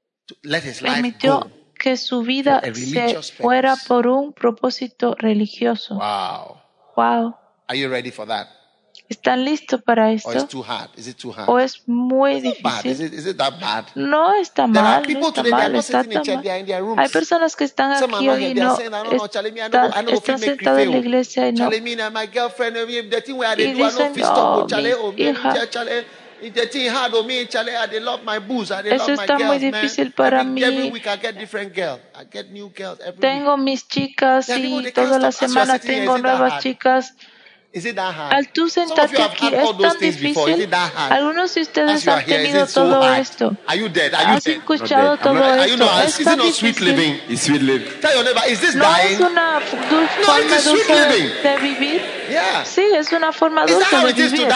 [0.80, 5.96] permitió que su vida se fuera por un propósito religioso.
[5.96, 6.56] Wow.
[6.96, 7.36] Wow.
[9.06, 10.30] ¿Están listos para esto?
[11.46, 13.10] ¿O es muy difícil?
[13.94, 16.42] No está mal, no está mal, está mal.
[16.96, 21.52] Hay personas que están aquí hoy y no están, están sentados en la iglesia y
[21.52, 21.70] no.
[23.58, 24.66] Y dicen, oh,
[25.12, 25.54] mi hija,
[28.84, 30.60] eso está muy difícil para mí.
[33.20, 37.14] Tengo mis chicas y todas las semanas tengo nuevas chicas.
[38.30, 40.68] Al tú sentarte aquí es tan difícil.
[41.10, 43.56] Algunos de ustedes han tenido todo esto.
[43.66, 46.02] ¿Has escuchado todo esto?
[46.02, 47.12] Es tan difícil.
[48.76, 50.94] ¿No es una forma dulce
[51.42, 52.02] de vivir?
[52.64, 54.48] Sí, es una forma dulce de vivir.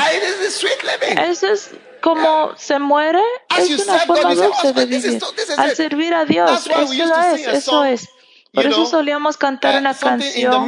[1.18, 1.70] Eso es
[2.00, 3.22] como se muere,
[3.58, 5.20] es una forma dulce de vivir.
[5.56, 8.08] Al servir a Dios, eso es, eso es.
[8.52, 10.66] Por eso solíamos cantar uh, una canción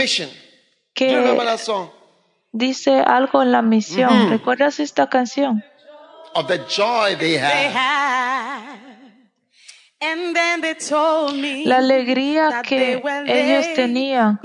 [0.93, 1.17] que
[2.53, 4.31] dice algo en la misión.
[4.31, 5.65] ¿Recuerdas esta canción?
[6.35, 7.39] Of the joy they
[11.67, 14.41] La alegría que ellos tenían.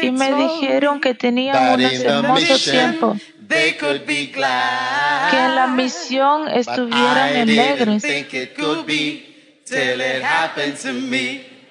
[0.00, 3.16] Y me dijeron que tenían un hermoso tiempo.
[3.48, 3.78] Que
[5.38, 8.02] en la misión estuvieran alegres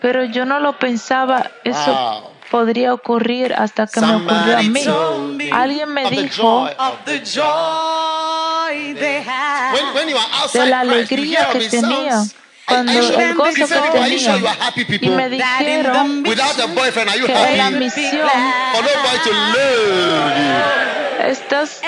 [0.01, 4.83] pero yo no lo pensaba, eso podría ocurrir hasta que me ocurrió a mí.
[5.51, 6.69] Alguien me dijo
[10.53, 12.23] de la alegría que tenía
[12.65, 14.37] cuando el gozo que tenía.
[15.01, 16.31] y me dijeron que
[17.33, 18.29] en la misión
[21.27, 21.81] estás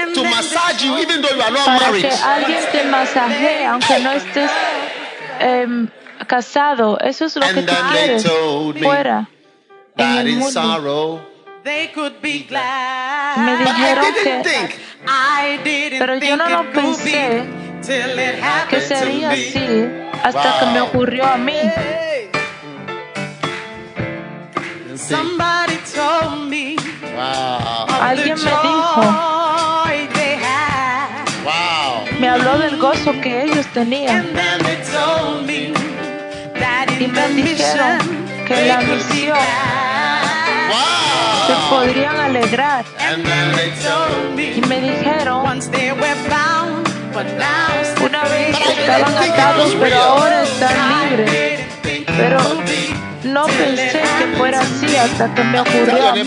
[1.66, 4.52] para que alguien te masajee aunque no estés
[5.40, 5.88] eh,
[6.28, 7.00] casado.
[7.00, 8.26] Eso es lo que tú quieres
[8.82, 9.28] fuera
[9.98, 11.28] en el mundo.
[13.38, 17.44] Me dijeron que, pero yo no lo pensé
[18.70, 19.88] que sería así
[20.24, 21.60] hasta que me ocurrió a mí.
[28.02, 29.02] Alguien me dijo,
[32.20, 34.32] me habló del gozo que ellos tenían
[37.02, 37.98] y me dijeron
[38.48, 39.38] que la misión
[41.48, 42.86] se podrían alegrar.
[44.38, 45.60] Y me dijeron,
[48.06, 51.62] una vez estaban atados, pero ahora están libres.
[52.06, 52.40] Pero
[53.24, 56.22] no pensé que fuera así hasta que me ocurrió a mí.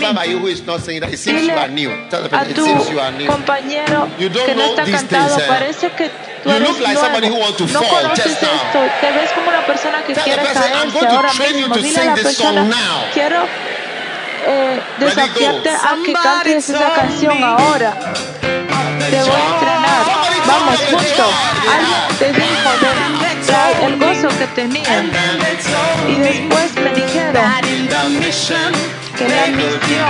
[1.25, 2.85] Dile a tu
[3.25, 6.09] compañero que no está cantado, parece que
[6.43, 7.19] tú eres nuevo.
[7.73, 8.79] No conoces esto.
[9.01, 11.75] Te ves como una persona que quiere caerse ahora mismo.
[11.75, 12.67] Dile a la persona,
[13.13, 13.43] quiero
[14.47, 17.97] eh, desafiarte a que cantes esa canción ahora.
[19.09, 20.05] Te voy a entrenar.
[20.47, 21.23] Vamos, justo.
[21.73, 23.24] Alguien te dijo de,
[23.83, 25.03] el gozo que tenía.
[26.07, 27.33] Y después me dijeron
[29.17, 30.03] que la misión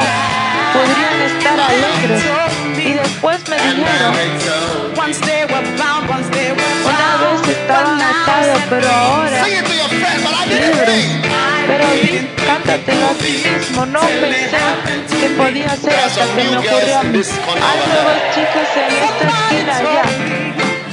[0.74, 2.24] podrían estar alegres.
[2.78, 4.14] Y después me dijeron,
[6.86, 9.46] una vez estaban atados, pero ahora
[10.48, 11.06] libres.
[11.68, 11.86] Pero
[12.46, 14.60] cántatelo a ti mismo, no pensé
[15.20, 17.20] que podía ser hasta que me ocurrió a mí.
[17.20, 20.06] Hay nuevas chicas en esta esquina allá.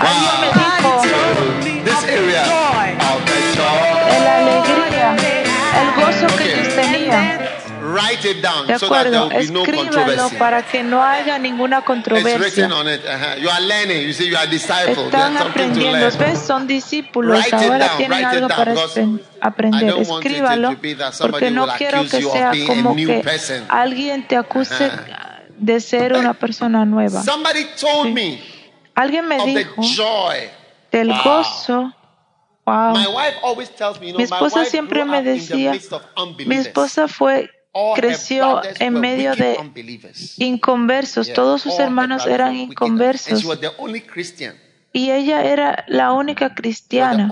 [0.01, 1.72] Alguien me dijo,
[4.25, 5.17] la alegría,
[5.81, 7.41] el gozo que ellos tenían.
[8.67, 12.67] De acuerdo, escríbanlo para que no haya ninguna controversia.
[14.87, 16.39] Están aprendiendo, ¿ves?
[16.39, 18.75] Son discípulos, ahora tienen algo para
[19.41, 19.95] aprender.
[19.99, 20.75] Escríbalo
[21.21, 23.23] porque no quiero que sea como que
[23.69, 24.91] alguien te acuse
[25.59, 27.23] de ser una persona nueva.
[28.95, 29.83] Alguien me dijo
[30.93, 31.93] del gozo.
[32.65, 32.95] Wow.
[34.17, 35.73] Mi esposa siempre me decía,
[36.47, 37.51] mi esposa fue
[37.95, 39.57] creció en medio de
[40.37, 41.33] inconversos.
[41.33, 43.45] Todos sus hermanos eran inconversos.
[44.93, 47.31] Y ella era la única cristiana.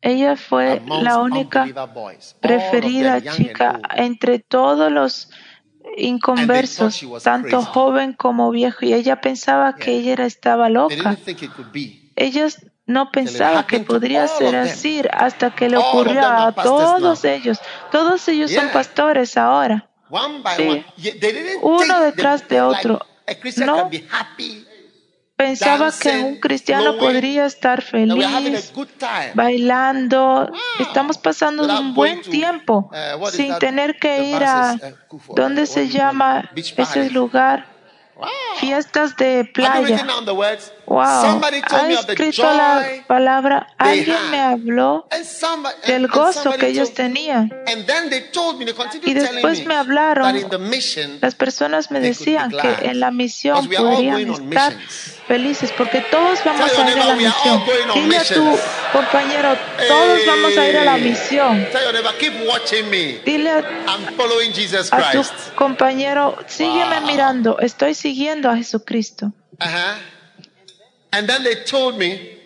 [0.00, 1.66] Ella fue la única
[2.40, 5.30] preferida chica entre todos los
[5.96, 8.84] inconversos, tanto joven como viejo.
[8.84, 11.16] Y ella pensaba que ella estaba loca.
[12.16, 17.58] Ellos no pensaba que podría ser así hasta que le ocurrió a todos ellos.
[17.90, 19.88] Todos ellos son pastores ahora.
[20.56, 20.84] Sí.
[21.62, 23.00] Uno detrás de otro.
[23.56, 23.90] No
[25.36, 28.72] pensaba que un cristiano podría estar feliz,
[29.34, 30.50] bailando.
[30.78, 34.74] Estamos pasando un buen tiempo uh, sin tener que ir a,
[35.10, 37.74] uh, ¿dónde se llama ese lugar?
[38.58, 40.06] Fiestas de playa.
[40.86, 41.00] Wow.
[41.00, 43.66] Ha escrito la palabra.
[43.76, 45.08] Alguien me habló
[45.86, 47.52] del gozo que ellos tenían.
[49.02, 50.32] Y después me hablaron.
[51.20, 54.76] Las personas me decían que en la misión podrían estar
[55.26, 57.62] felices porque todos vamos a ir a la misión.
[57.94, 58.58] Dile a tu
[58.92, 59.56] compañero,
[59.88, 61.66] todos vamos a ir a la misión.
[63.24, 63.58] Dile a,
[64.90, 65.22] a tu
[65.54, 69.32] compañero, sígueme mirando, estoy siguiendo a Jesucristo.
[69.60, 69.98] Uh-huh.
[71.12, 72.40] And then they told me,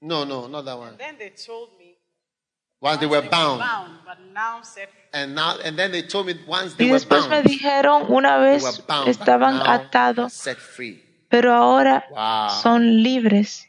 [0.00, 0.96] no, no, not that one.
[0.96, 1.96] Then they told me,
[2.80, 3.60] once they were bound.
[3.60, 6.98] bound but now set And, now, and then they told me once they y were
[6.98, 11.02] después me dijeron una vez bound, estaban atados, set free.
[11.30, 12.60] Pero ahora Wow.
[12.60, 13.66] son libres.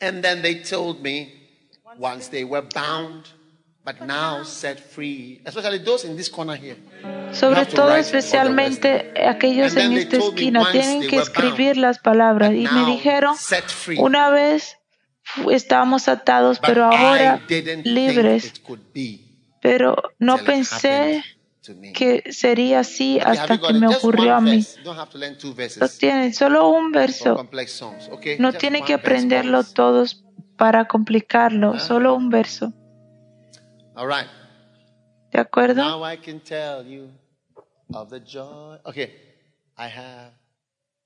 [0.00, 1.32] And then they told me
[1.98, 3.24] once they were bound,
[3.84, 5.40] but now set free.
[5.46, 6.76] Especially those in this corner here.
[7.32, 13.36] Sobre todo especialmente aquellos en esta esquina tienen que escribir las palabras y me dijeron
[13.36, 13.96] set free.
[13.98, 14.76] una vez
[15.50, 17.40] estábamos atados But pero ahora
[17.84, 19.20] libres it could be
[19.64, 21.24] pero no pensé.
[21.94, 24.64] Que sería así hasta que me ocurrió a mí
[25.80, 27.48] Lo tienen solo un verso
[28.38, 30.24] no tienen que aprenderlo todos
[30.56, 32.72] para complicarlo solo un verso.
[35.32, 35.82] ¿de acuerdo?
[35.82, 37.10] Now I can tell you
[37.92, 38.78] of the joy.
[38.84, 39.10] Okay,
[39.76, 40.32] I have.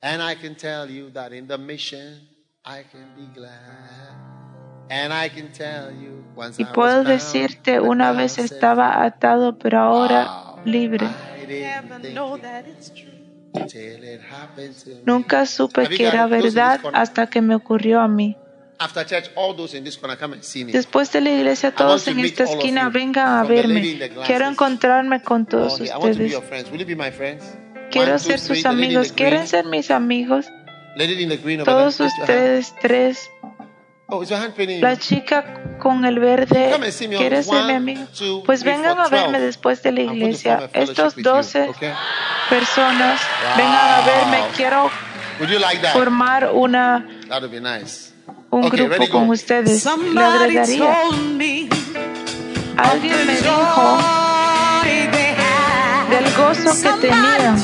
[0.02, 2.28] And I can tell you that in the mission
[2.64, 4.28] I can be glad.
[4.90, 10.47] And I can tell you once Y puedo decirte, una vez estaba atado, pero ahora.
[10.64, 11.06] Libre.
[15.04, 18.36] Nunca supe que era verdad hasta que me ocurrió a mí.
[20.72, 23.98] Después de la iglesia, todos to en esta esquina vengan a verme.
[24.26, 26.40] Quiero encontrarme con todos ustedes.
[27.90, 29.12] Quiero ser sus amigos.
[29.12, 30.46] ¿Quieren ser mis amigos?
[31.64, 33.30] Todos ustedes tres.
[34.08, 35.00] La you?
[35.00, 35.44] chica
[35.78, 36.74] con el verde.
[37.18, 38.06] ¿Quiere ser mi amigo?
[38.46, 39.44] Pues vengan a verme 12.
[39.44, 40.70] después de la iglesia.
[40.72, 41.92] Estos with you, 12 okay?
[42.48, 43.20] personas
[43.54, 44.38] vengan a verme.
[44.56, 44.90] Quiero
[45.40, 45.92] Would you like that?
[45.92, 47.06] formar una,
[48.50, 49.68] un grupo con ustedes.
[49.68, 51.02] Le Somebody agregaría.
[51.02, 51.68] told me
[52.78, 56.08] Alguien me dijo joy they had.
[56.08, 57.62] del gozo que tenían.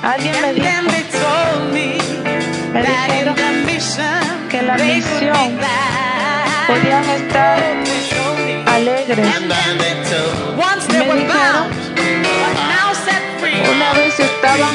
[0.00, 0.74] Alguien me dijo
[2.72, 3.43] me dijeron
[4.50, 5.66] que la glad.
[6.66, 7.62] podían estar
[8.66, 9.26] alegres.
[10.88, 11.68] Me dijeron,
[13.76, 14.74] una vez estaban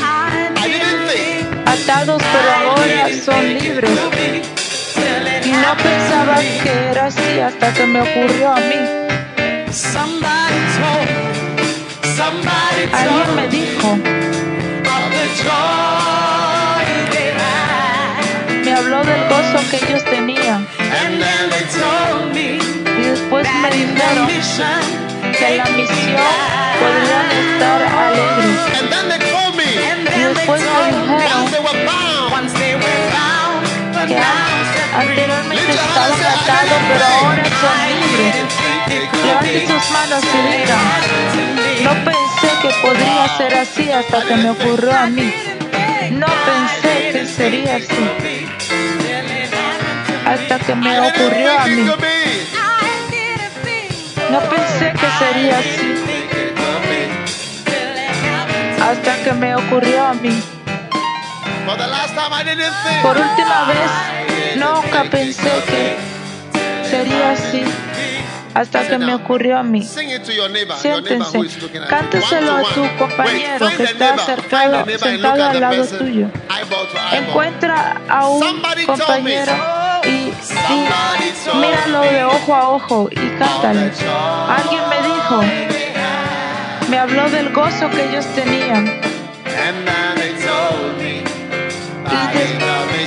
[1.65, 3.91] atados, pero ahora son libres.
[5.43, 8.99] Y no pensaba que era así hasta que me ocurrió a mí.
[12.91, 13.97] Alguien me dijo,
[18.99, 20.67] habló del gozo que ellos tenían.
[22.97, 26.33] Y después me dijeron que la misión
[26.79, 28.45] podrían estar alegres.
[30.15, 31.45] Y después me dijeron
[34.07, 34.17] que
[34.95, 38.47] anteriormente estaban atados, pero ahora son libres.
[39.25, 40.87] Levanten sus manos y digan,
[41.83, 45.33] no pensé que podría ser así hasta que me ocurrió a mí.
[46.11, 46.98] No pensé
[47.29, 48.45] sería así
[50.25, 51.89] hasta que me ocurrió a mí.
[54.31, 55.95] No pensé que sería así
[58.81, 60.41] hasta que me ocurrió a mí.
[63.01, 65.97] Por última vez, nunca pensé que
[66.89, 67.63] sería así
[68.53, 69.83] hasta que me ocurrió a mí.
[70.77, 71.37] Siéntense,
[71.89, 76.27] cánteselo a tu compañero que está acercado- sentado al lado tuyo.
[77.11, 78.39] Encuentra a un
[78.85, 79.53] compañero
[80.05, 80.31] y
[81.45, 83.91] told míralo de ojo a ojo y cántale.
[84.57, 85.41] Alguien me dijo,
[86.89, 88.99] me habló del gozo que ellos tenían.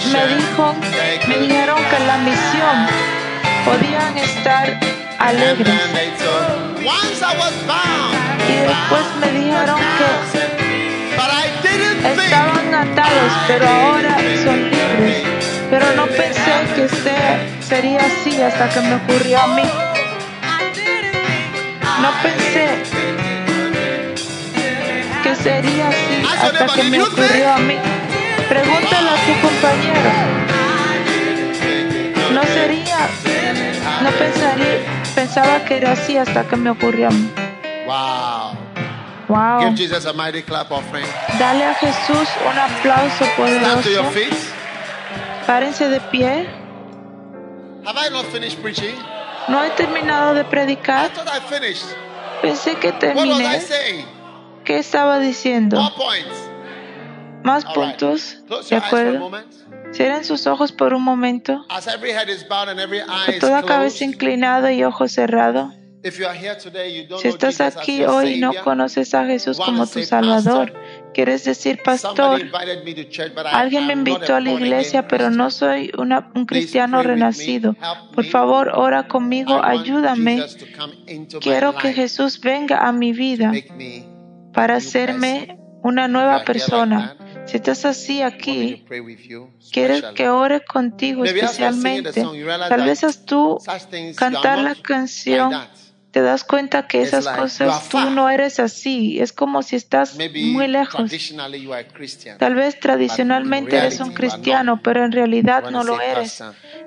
[0.04, 0.74] Y me dijo,
[1.28, 2.86] me dijeron que la misión
[3.64, 4.78] podían estar
[7.66, 8.14] Bound,
[8.48, 10.06] y después me dijeron que
[12.24, 15.22] estaban atados, pero ahora son libres.
[15.70, 19.62] Pero no pensé que sea- sería así hasta que me ocurrió a mí.
[22.00, 22.68] No pensé
[25.22, 27.76] que sería así hasta que me ocurrió a mí.
[28.48, 30.10] Pregúntale a tu compañero.
[32.34, 33.08] No sería,
[34.02, 34.78] no pensaría,
[35.14, 37.08] pensaba que era así hasta que me ocurrió.
[37.86, 38.56] Wow.
[39.28, 39.60] Wow.
[39.60, 41.06] Give Jesus a mighty clap offering.
[41.38, 44.10] Dale a Jesús un aplauso Stand to your poderoso.
[44.12, 44.34] feet.
[45.46, 46.46] Párense de pie.
[47.84, 48.94] Have I not finished preaching?
[49.48, 51.10] No he terminado de I predicar.
[51.12, 51.84] thought I finished.
[52.42, 53.60] Pensé que What was I terminé.
[53.60, 54.06] saying?
[54.64, 55.80] ¿Qué estaba diciendo?
[55.80, 56.48] More points.
[57.42, 57.98] Más All right.
[57.98, 58.36] puntos.
[58.46, 59.18] Close ¿De your eyes for a acuerdo?
[59.18, 59.52] moment.
[59.92, 61.64] Cierren sus ojos por un momento.
[63.26, 64.90] Con toda cabeza inclinada y you
[67.08, 70.72] don't Si estás aquí hoy y no conoces a Jesús como tu Salvador,
[71.14, 72.40] quieres decir, pastor,
[73.52, 77.76] alguien me invitó a la iglesia, pero no soy una- un cristiano renacido.
[78.14, 80.44] Por favor, ora conmigo, ayúdame.
[81.40, 83.52] Quiero que Jesús venga a mi vida
[84.52, 87.16] para hacerme una nueva persona.
[87.46, 88.84] Si estás así aquí,
[89.72, 92.24] quieres que ore contigo especialmente.
[92.68, 93.58] Tal vez as tú
[94.16, 95.52] cantar la canción,
[96.12, 99.18] te das cuenta que esas cosas tú no eres así.
[99.18, 101.10] Es como si estás muy lejos.
[102.38, 106.42] Tal vez tradicionalmente eres un cristiano, pero en realidad no lo eres.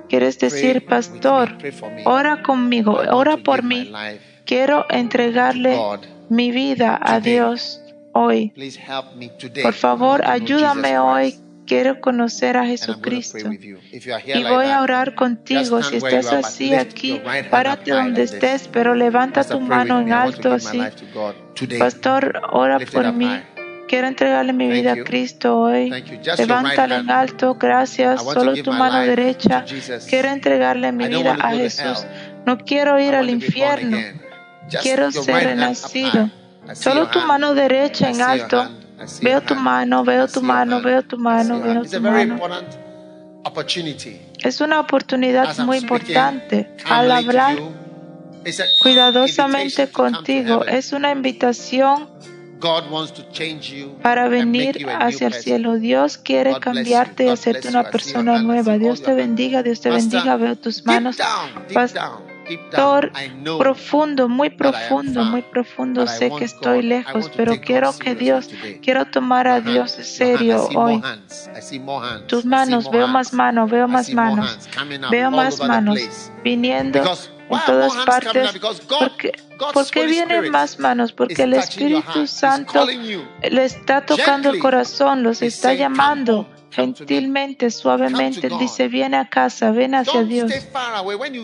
[0.10, 1.58] Quieres decir, pastor,
[2.06, 3.92] ora conmigo, ora por mí.
[4.46, 5.80] Quiero entregarle
[6.30, 7.82] mi vida a Dios
[8.16, 8.54] hoy.
[9.62, 11.36] Por favor, ayúdame hoy.
[11.68, 13.50] Quiero conocer a Jesucristo.
[13.50, 15.82] Y voy a orar contigo.
[15.84, 20.80] Si estás así aquí, párate donde estés, pero levanta tu mano en alto así.
[21.78, 23.30] Pastor, ora por mí.
[23.88, 25.92] Quiero entregarle mi vida a Cristo hoy.
[26.38, 27.56] Levántala en alto.
[27.56, 28.24] Gracias.
[28.24, 29.66] Solo tu mano derecha.
[30.10, 32.06] Quiero entregarle mi vida a Jesús.
[32.46, 33.98] No quiero ir al infierno.
[34.82, 36.30] Quiero ser renacido.
[36.74, 38.70] Solo tu mano derecha en alto.
[39.22, 42.40] Veo tu mano, veo tu mano, veo tu mano, veo tu mano.
[44.40, 46.70] Es una oportunidad muy importante.
[46.86, 47.58] Al hablar
[48.82, 52.10] cuidadosamente contigo, es una invitación
[54.02, 55.76] para venir hacia el cielo.
[55.76, 58.78] Dios quiere cambiarte y hacerte una persona nueva.
[58.78, 60.38] Dios te bendiga, Dios te bendiga.
[60.38, 61.18] Veo tus manos.
[62.46, 63.12] Pastor,
[63.58, 66.06] profundo, muy profundo, muy profundo.
[66.08, 68.50] Sé que estoy lejos, pero quiero que Dios,
[68.82, 71.02] quiero tomar a Dios en serio hoy.
[72.28, 74.70] Tus manos, veo más manos, veo más manos,
[75.10, 78.60] veo más manos viniendo en todas partes.
[79.00, 79.34] Porque,
[79.74, 81.12] ¿Por qué vienen más manos?
[81.12, 88.50] Porque el Espíritu Santo le está tocando el corazón, los está llamando gentilmente, suavemente.
[88.60, 90.52] Dice, viene a casa, ven hacia Dios.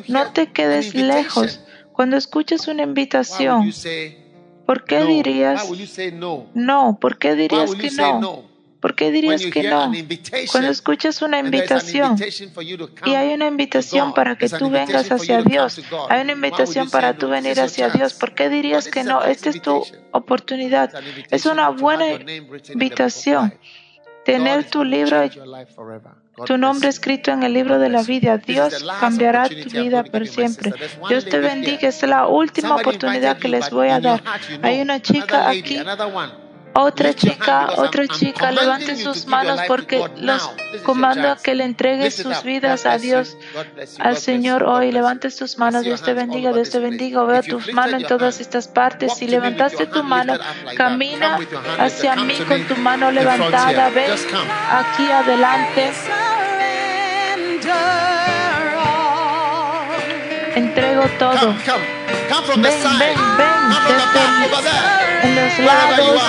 [0.08, 1.62] No te quedes lejos.
[1.94, 3.72] Cuando escuchas una invitación,
[4.66, 5.70] ¿por qué dirías
[6.54, 6.98] no?
[7.00, 8.52] ¿Por qué dirías que no?
[8.82, 9.92] ¿Por qué dirías que no?
[10.52, 12.18] Cuando escuchas una invitación
[13.06, 15.80] y hay una invitación para que tú vengas hacia Dios,
[16.10, 17.90] hay una invitación para tú venir hacia.
[17.90, 18.14] Dios.
[18.16, 19.24] ¿Por qué dirías que no?
[19.24, 20.92] Esta es tu oportunidad.
[21.30, 22.06] Es una buena
[22.74, 23.54] invitación.
[24.26, 25.22] Tener tu libro,
[26.46, 28.38] tu nombre escrito en el libro de la vida.
[28.38, 30.74] Dios cambiará tu vida por siempre.
[31.10, 31.88] Dios te bendiga.
[31.88, 34.24] Es la última oportunidad que les voy a dar.
[34.62, 35.80] Hay una chica aquí.
[36.74, 40.50] Otra chica, otra chica, levante you to sus give your manos porque God los
[40.84, 42.44] comando a que le entregue Lift it sus up.
[42.46, 42.98] vidas a.
[42.98, 44.04] Dios, God bless you.
[44.04, 44.70] al God bless Señor hoy.
[44.80, 44.94] bless you.
[44.94, 47.24] Levante sus manos, see your Dios te all bendiga, Dios te bendiga.
[47.24, 49.14] Veo lifted manos en your todas hand, estas partes.
[49.18, 50.34] Si to me with levantaste your tu hand mano,
[50.78, 52.10] camina Come with your hand lifted.
[52.10, 53.90] hacia mí con tu mano levantada.
[53.90, 54.08] here.
[54.08, 54.12] Ven
[54.72, 55.92] aquí adelante.
[60.56, 61.56] Entrego todo.
[62.32, 62.46] Come, come.
[62.46, 63.00] Come from the Ven, side.
[63.00, 64.22] ven, ven, desde.
[65.24, 66.24] En los Wherever you lados,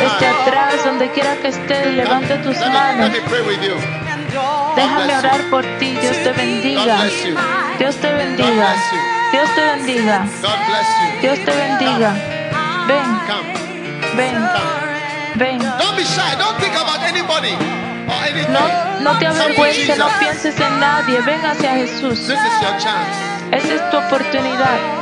[0.00, 1.96] desde atrás, donde quiera que estés, Come.
[1.96, 3.10] levanta tus manos.
[4.76, 5.96] Déjame orar por ti.
[6.00, 7.04] Dios te bendiga.
[7.78, 8.74] Dios te bendiga.
[9.32, 10.26] Dios te bendiga.
[11.20, 12.14] Dios te bendiga.
[12.88, 13.20] Ven,
[14.16, 14.48] ven,
[15.36, 15.58] ven.
[18.48, 18.60] No,
[19.00, 21.20] no te avergüences, no pienses en nadie.
[21.20, 22.28] Ven hacia Jesús.
[22.28, 25.01] Esa es tu oportunidad.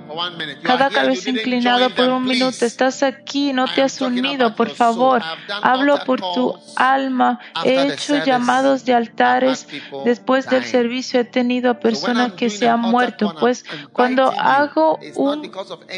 [0.63, 2.65] Cada cabeza inclinada por un minuto.
[2.65, 5.21] Estás aquí, no te has unido, por favor.
[5.61, 7.39] Hablo por tu alma.
[7.63, 9.67] He hecho llamados de altares.
[10.05, 13.33] Después del servicio he tenido a personas que se an han muerto.
[13.39, 15.51] Pues cuando hago un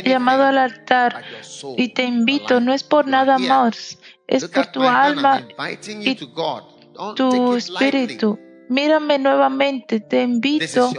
[0.04, 1.24] llamado al altar
[1.78, 3.98] y te invito, no es por nada más.
[4.28, 5.44] Es por tu alma
[5.86, 6.16] y
[7.16, 8.40] tu espíritu.
[8.74, 10.92] Mírame nuevamente, te invito.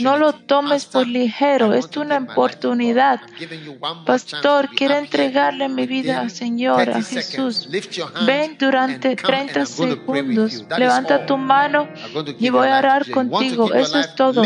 [0.00, 3.20] No lo tomes por ligero, es una oportunidad.
[4.04, 8.26] Pastor, quiero entregarle mi vida, Within Señor, a 30 seconds, Jesús.
[8.26, 11.88] Ven durante and come and 30 I'm going to pray with segundos, levanta tu mano
[12.38, 13.72] y voy a orar contigo.
[13.72, 14.42] Eso es todo.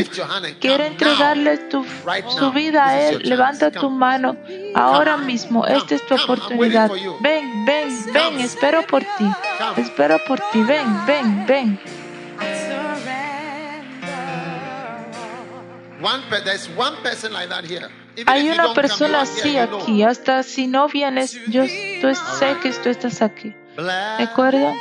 [0.60, 1.84] Quiero entregarle tu,
[2.54, 3.20] vida a Él.
[3.24, 4.36] Levanta tu mano
[4.76, 5.66] ahora mismo.
[5.66, 6.88] Esta es tu oportunidad.
[7.20, 8.38] Ven, ven, ven.
[8.38, 9.28] Espero por ti.
[9.76, 10.62] Espero por ti.
[10.62, 12.05] Ven, ven, ven.
[18.26, 20.02] Hay una persona así aquí.
[20.02, 21.64] Hasta si no vienes, yo
[22.00, 23.54] tú sé que tú estás aquí.
[23.76, 24.72] ¿De acuerdo?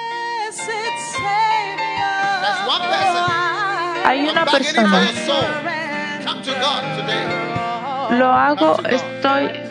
[2.41, 3.25] There's one person.
[4.05, 5.01] Hay una persona.
[8.11, 9.64] Lo hago, estoy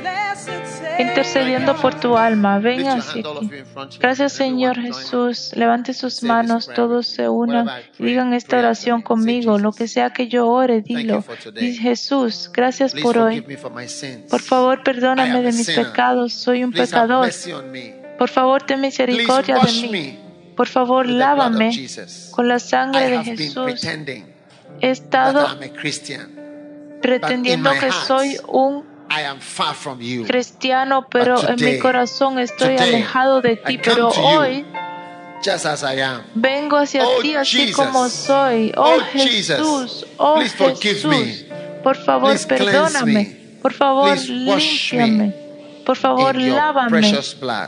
[0.99, 2.59] intercediendo por tu alma.
[2.59, 3.47] Ven Lift your hacia hand, all aquí.
[3.47, 4.01] of you in front here.
[4.01, 4.81] Gracias Señor.
[4.81, 5.53] Jesús.
[5.55, 7.69] Levante sus manos, todos se unan
[7.99, 9.59] y digan esta oración conmigo.
[9.59, 11.23] Lo que sea que yo ore, dilo.
[11.23, 11.71] for today.
[11.71, 13.45] Di, Jesús, gracias por hoy.
[14.31, 16.33] Por favor, perdóname am de mis pecados.
[16.33, 17.31] Soy un pecador.
[18.19, 20.19] Por favor, ten misericordia de mí.
[20.57, 21.73] Por favor, lávame
[22.31, 23.85] con la sangre de Jesús.
[24.81, 25.47] He estado
[27.01, 30.25] pretendiendo que soy un I am far from you.
[30.27, 33.79] cristiano, pero en mi today, corazón estoy today, alejado de ti.
[33.79, 34.65] Pero hoy
[35.45, 36.23] Just as I am.
[36.35, 37.77] vengo hacia Oh, ti así Jesus.
[37.77, 38.73] como soy.
[38.77, 39.01] Oh, Oh.
[39.13, 41.81] Jesús, oh Please forgive Jesús, me.
[41.83, 43.13] por favor Please perdóname.
[43.13, 43.59] me.
[43.63, 45.35] Por favor límpiame.
[45.85, 47.13] Por favor lávame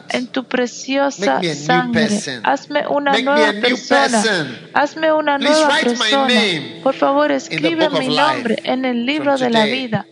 [0.09, 2.09] en tu preciosa sangre.
[2.45, 4.23] Hazme una Make nueva persona.
[4.23, 4.59] person.
[4.73, 6.27] Hazme una Please nueva write my persona.
[6.29, 10.07] name Por favor, escribe mi nombre en el libro de la today, vida.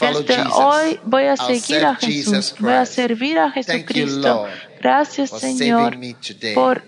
[0.00, 4.46] Desde hoy voy a seguir a Jesús, voy a servir a Jesucristo.
[4.80, 5.96] Gracias, Señor,
[6.54, 6.82] por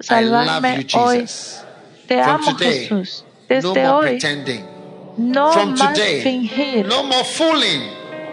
[0.00, 1.26] salvarme hoy.
[2.06, 3.24] Te amo, Jesús.
[3.48, 4.18] no Desde hoy,
[5.16, 7.82] no From más today, fingir, no more fooling.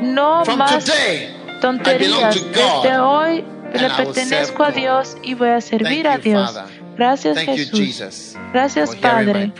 [0.01, 2.35] no From más today, tonterías.
[2.35, 4.71] I God, Desde hoy le pertenezco a.
[4.71, 6.59] Dios y voy a servir Thank a Dios.
[6.97, 7.79] Gracias, Thank you, Jesús.
[7.79, 9.51] Jesus, Gracias, Padre.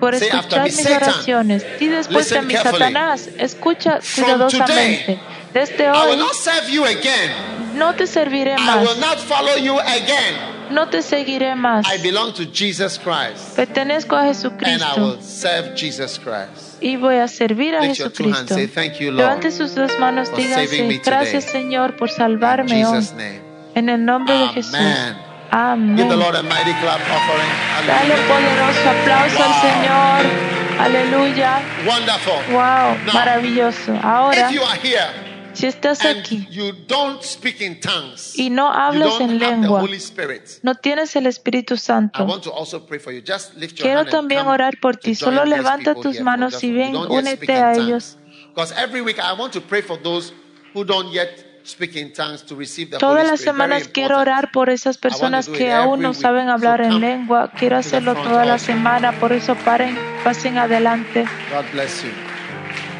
[0.00, 1.64] Por escuchar mis oraciones.
[1.78, 2.54] Y después de mi.
[2.54, 5.20] Satanás, escucha cuidadosamente.
[5.52, 6.16] Desde hoy
[7.74, 8.86] no te serviré más.
[10.70, 11.84] No te seguiré más.
[11.92, 16.80] I belong to Jesus Christ, Pertenezco a and I Jesucristo will serve Jesus Christ.
[16.80, 17.82] y voy a servir a.
[17.82, 18.54] Jesucristo.
[18.54, 19.18] Say, Thank you, Lord.
[19.18, 21.00] Levante sus dos manos, today.
[21.04, 23.08] gracias Señor por salvarme hoy.
[23.74, 24.76] En el nombre de Jesús.
[25.52, 25.96] Amen.
[25.96, 26.18] Give the Amén.
[26.18, 27.50] Lord a mighty clap offering.
[27.86, 30.50] Dale poderoso aplauso al Señor.
[30.78, 31.60] Aleluya.
[31.86, 32.54] Wonderful.
[32.54, 33.92] Wow, Now, maravilloso.
[34.02, 38.72] Ahora, If you are here si estás aquí you don't speak in tongues, y no
[38.72, 40.42] hablas en lengua, Holy Spirit.
[40.62, 43.20] no tienes el Espíritu I Santo, want to also pray for you.
[43.20, 45.14] Just lift your quiero también orar por ti.
[45.14, 48.16] Solo levanta tus manos y ven, únete a ellos.
[48.54, 50.32] Because every week I want to pray for those
[50.74, 51.44] who don't yet
[52.98, 57.50] Todas las semanas quiero orar por esas personas que aún no saben hablar en lengua.
[57.58, 61.24] Quiero hacerlo toda la semana, por eso paren, pasen adelante.
[61.52, 62.10] God bless you.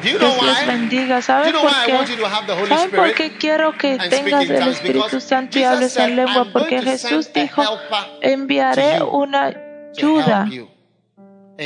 [0.03, 0.67] Do you know Dios les why?
[0.67, 1.17] bendiga.
[1.17, 2.23] Do ¿Saben you know por why I want you qué?
[2.23, 3.17] to have the Holy ¿Saben por Spirit?
[3.33, 4.69] qué quiero que tengas el?
[4.69, 6.43] Espíritu Santo y hables en lengua?
[6.45, 7.63] "I'm Porque Jesús dijo,
[8.23, 9.53] enviaré una
[9.95, 10.49] ayuda,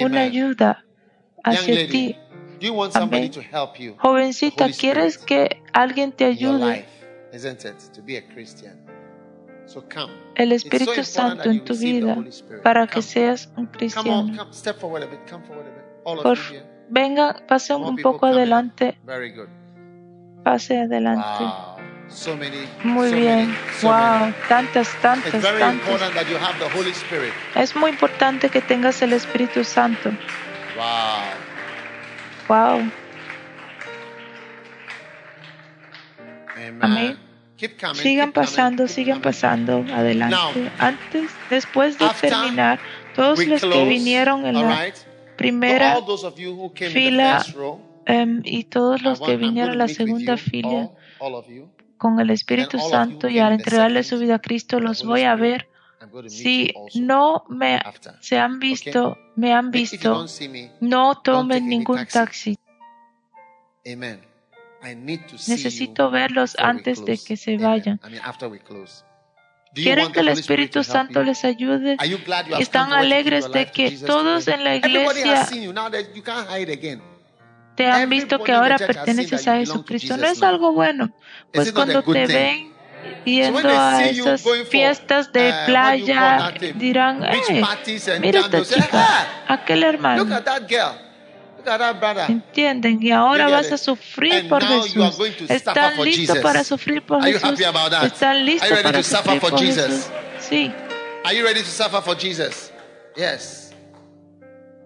[0.01, 0.85] una ayuda
[1.45, 2.17] hacia ti.
[2.61, 3.31] do you want somebody Amén.
[3.31, 3.95] to help you?
[3.99, 6.77] Jovencita, ¿quieres que alguien te ayude?
[6.77, 6.89] life,
[7.33, 7.93] isn't it?
[7.93, 8.79] To be a Christian.
[9.67, 10.13] So come.
[10.35, 12.17] El Espíritu Santo en tu vida
[12.63, 14.37] para que seas un cristiano.
[14.37, 15.85] come, step forward a bit, come forward a bit.
[16.05, 16.39] All of Por
[16.89, 18.99] venga, pase un poco adelante,
[20.43, 21.45] pase adelante.
[22.85, 23.57] Muy bien.
[23.83, 25.73] Wow, tantas, tantas, tantas.
[25.73, 27.33] important that you have the Holy Spirit.
[27.55, 30.11] Es muy importante que tengas el Espíritu Santo.
[30.77, 31.25] Wow.
[32.49, 32.91] Wow.
[36.81, 37.19] Amén.
[37.95, 40.71] Sigan pasando, sigan pasando adelante.
[40.79, 42.81] Antes, después de terminar,
[43.15, 44.93] todos los que vinieron en la
[45.37, 45.99] primera
[46.73, 47.45] fila
[48.07, 50.91] em, y todos los que vinieron en la segunda fila
[51.97, 55.69] con el Espíritu Santo y al entregarle su vida a Cristo, los voy a ver.
[56.29, 57.81] Si no me
[58.21, 60.27] se han visto, me han visto,
[60.81, 62.57] no tomen ningún taxi.
[63.85, 64.34] taxi.
[65.49, 68.01] Necesito verlos antes de que se vayan.
[69.75, 71.97] ¿Quieren que el Espíritu Santo les ayude?
[72.61, 75.47] ¿Están alegres de que todos en la iglesia
[77.75, 80.17] te han visto que ahora perteneces a Jesucristo?
[80.17, 81.11] ¿No es algo bueno?
[81.53, 82.73] Pues cuando te ven
[83.25, 87.63] yendo a esas fiestas de uh, playa, dirán, eh,
[88.21, 90.25] mira esta chica, "Ah, aquel hermano.
[92.29, 93.03] ¿Entienden?
[93.03, 95.19] Y ahora vas a sufrir por Jesús.
[95.49, 97.61] ¿Están listos para sufrir por Jesús?
[98.03, 99.87] ¿Están listos ready para to suffer sufrir for por Jesus?
[99.87, 100.11] Jesús?
[100.41, 100.73] Sí.
[101.25, 102.71] Are you ready to suffer for Jesus?
[103.17, 103.73] Yes.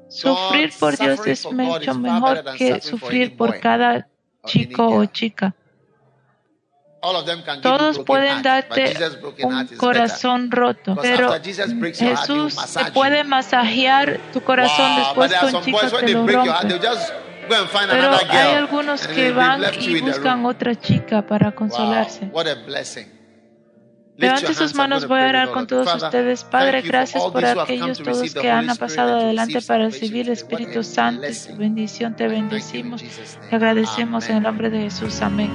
[0.09, 4.09] Sufrir por Dios es mucho mejor que sufrir por cada
[4.47, 5.55] chico o chica.
[7.63, 8.95] Todos pueden darte
[9.43, 11.33] un corazón roto, pero
[11.95, 16.45] Jesús te puede masajear tu corazón después con some chica boys when que lo break
[16.45, 16.89] your heart, they'll rompe.
[16.89, 17.13] just
[17.49, 22.27] go and find Pero hay algunos que van y buscan otra chica para consolarse.
[22.33, 23.19] what a blessing.
[24.17, 26.43] Lift Levante your sus manos, voy a orar con todos ustedes.
[26.43, 31.29] Padre, gracias por aquellos to todos que han pasado adelante para recibir el Espíritu Santo.
[31.57, 33.05] bendición te bendecimos.
[33.49, 35.23] Te agradecemos en el nombre de Jesús.
[35.23, 35.55] Amén.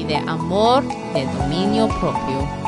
[0.00, 0.82] y de amor,
[1.12, 2.59] de dominio propio.